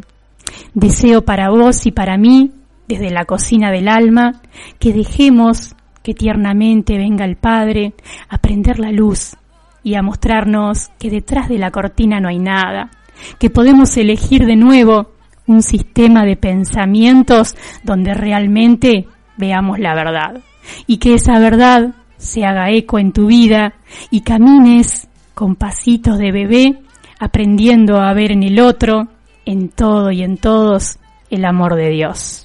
[0.74, 2.53] Deseo para vos y para mí,
[2.89, 4.41] desde la cocina del alma,
[4.78, 7.95] que dejemos que tiernamente venga el Padre
[8.28, 9.37] a prender la luz
[9.82, 12.91] y a mostrarnos que detrás de la cortina no hay nada,
[13.39, 15.16] que podemos elegir de nuevo
[15.47, 20.40] un sistema de pensamientos donde realmente veamos la verdad
[20.86, 23.74] y que esa verdad se haga eco en tu vida
[24.11, 26.78] y camines con pasitos de bebé
[27.18, 29.09] aprendiendo a ver en el otro,
[29.44, 30.99] en todo y en todos,
[31.30, 32.44] el amor de Dios.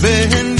[0.00, 0.57] Bendito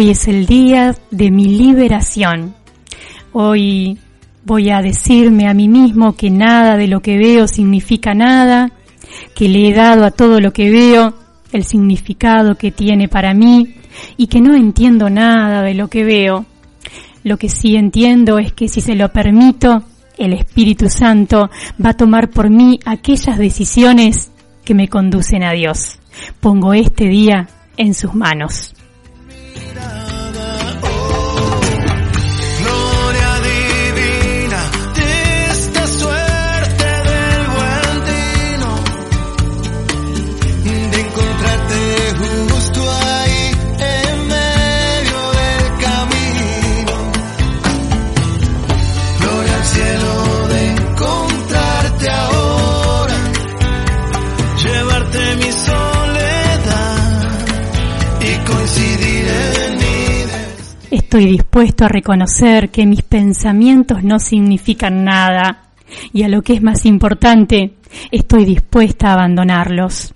[0.00, 2.54] Hoy es el día de mi liberación.
[3.34, 3.98] Hoy
[4.46, 8.72] voy a decirme a mí mismo que nada de lo que veo significa nada,
[9.34, 11.12] que le he dado a todo lo que veo
[11.52, 13.74] el significado que tiene para mí
[14.16, 16.46] y que no entiendo nada de lo que veo.
[17.22, 19.82] Lo que sí entiendo es que si se lo permito,
[20.16, 21.50] el Espíritu Santo
[21.84, 24.30] va a tomar por mí aquellas decisiones
[24.64, 25.98] que me conducen a Dios.
[26.40, 28.72] Pongo este día en sus manos.
[29.54, 30.19] 你的
[61.10, 65.62] estoy dispuesto a reconocer que mis pensamientos no significan nada
[66.12, 67.74] y a lo que es más importante,
[68.12, 70.14] estoy dispuesta a abandonarlos.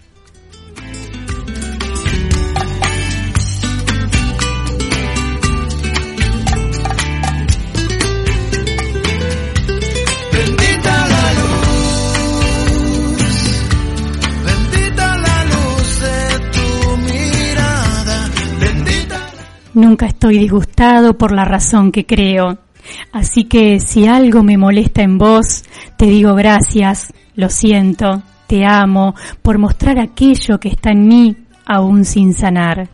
[19.74, 22.58] Nunca estoy disgustado por la razón que creo.
[23.12, 25.64] Así que si algo me molesta en vos,
[25.96, 32.04] te digo gracias, lo siento, te amo por mostrar aquello que está en mí aún
[32.04, 32.93] sin sanar.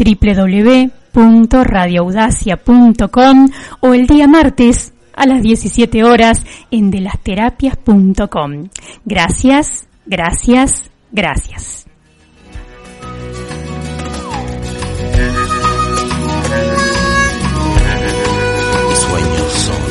[1.14, 3.48] www.radioaudacia.com
[3.80, 8.68] o el día martes a las 17 horas en delasterapias.com.
[9.04, 11.86] Gracias, gracias, gracias.
[18.88, 19.82] Mis sueños son.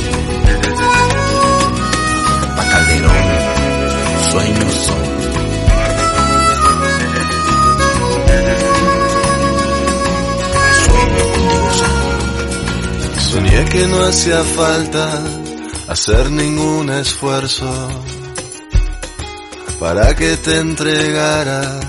[2.56, 3.24] Pa' Calderón,
[4.32, 5.06] sueños son.
[10.86, 11.96] Sueño contigo son.
[13.32, 15.24] Soñé que no hacía falta
[15.88, 17.68] hacer ningún esfuerzo
[19.86, 21.86] para que te entregaras.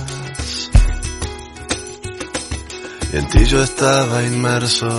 [3.10, 4.90] Y en ti yo estaba inmerso.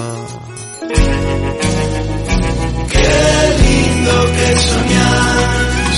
[2.94, 3.16] Qué
[3.64, 5.40] lindo que soñar,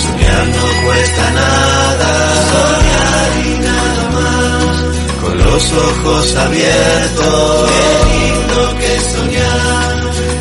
[0.04, 2.10] soñar no cuesta nada,
[2.52, 4.76] soñar y nada más,
[5.22, 7.70] con los ojos abiertos.
[7.70, 9.94] Qué lindo que soñar,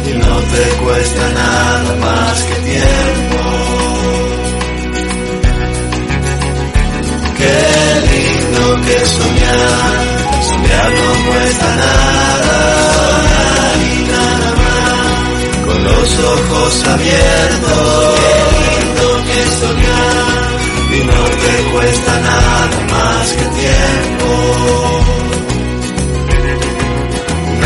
[0.09, 3.08] y no te cuesta nada más que tiempo.
[7.39, 7.57] Qué
[8.11, 9.97] lindo que soñar,
[10.49, 12.57] soñar no cuesta nada,
[13.83, 18.15] y nada más, con los ojos abiertos.
[18.19, 18.35] qué
[18.65, 20.47] lindo que soñar,
[20.95, 24.29] y no te cuesta nada más que tiempo.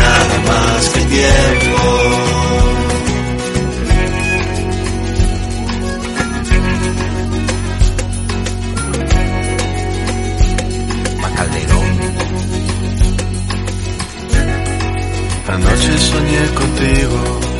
[0.00, 2.23] Nada más que tiempo.
[15.54, 17.53] Anoche soñé contigo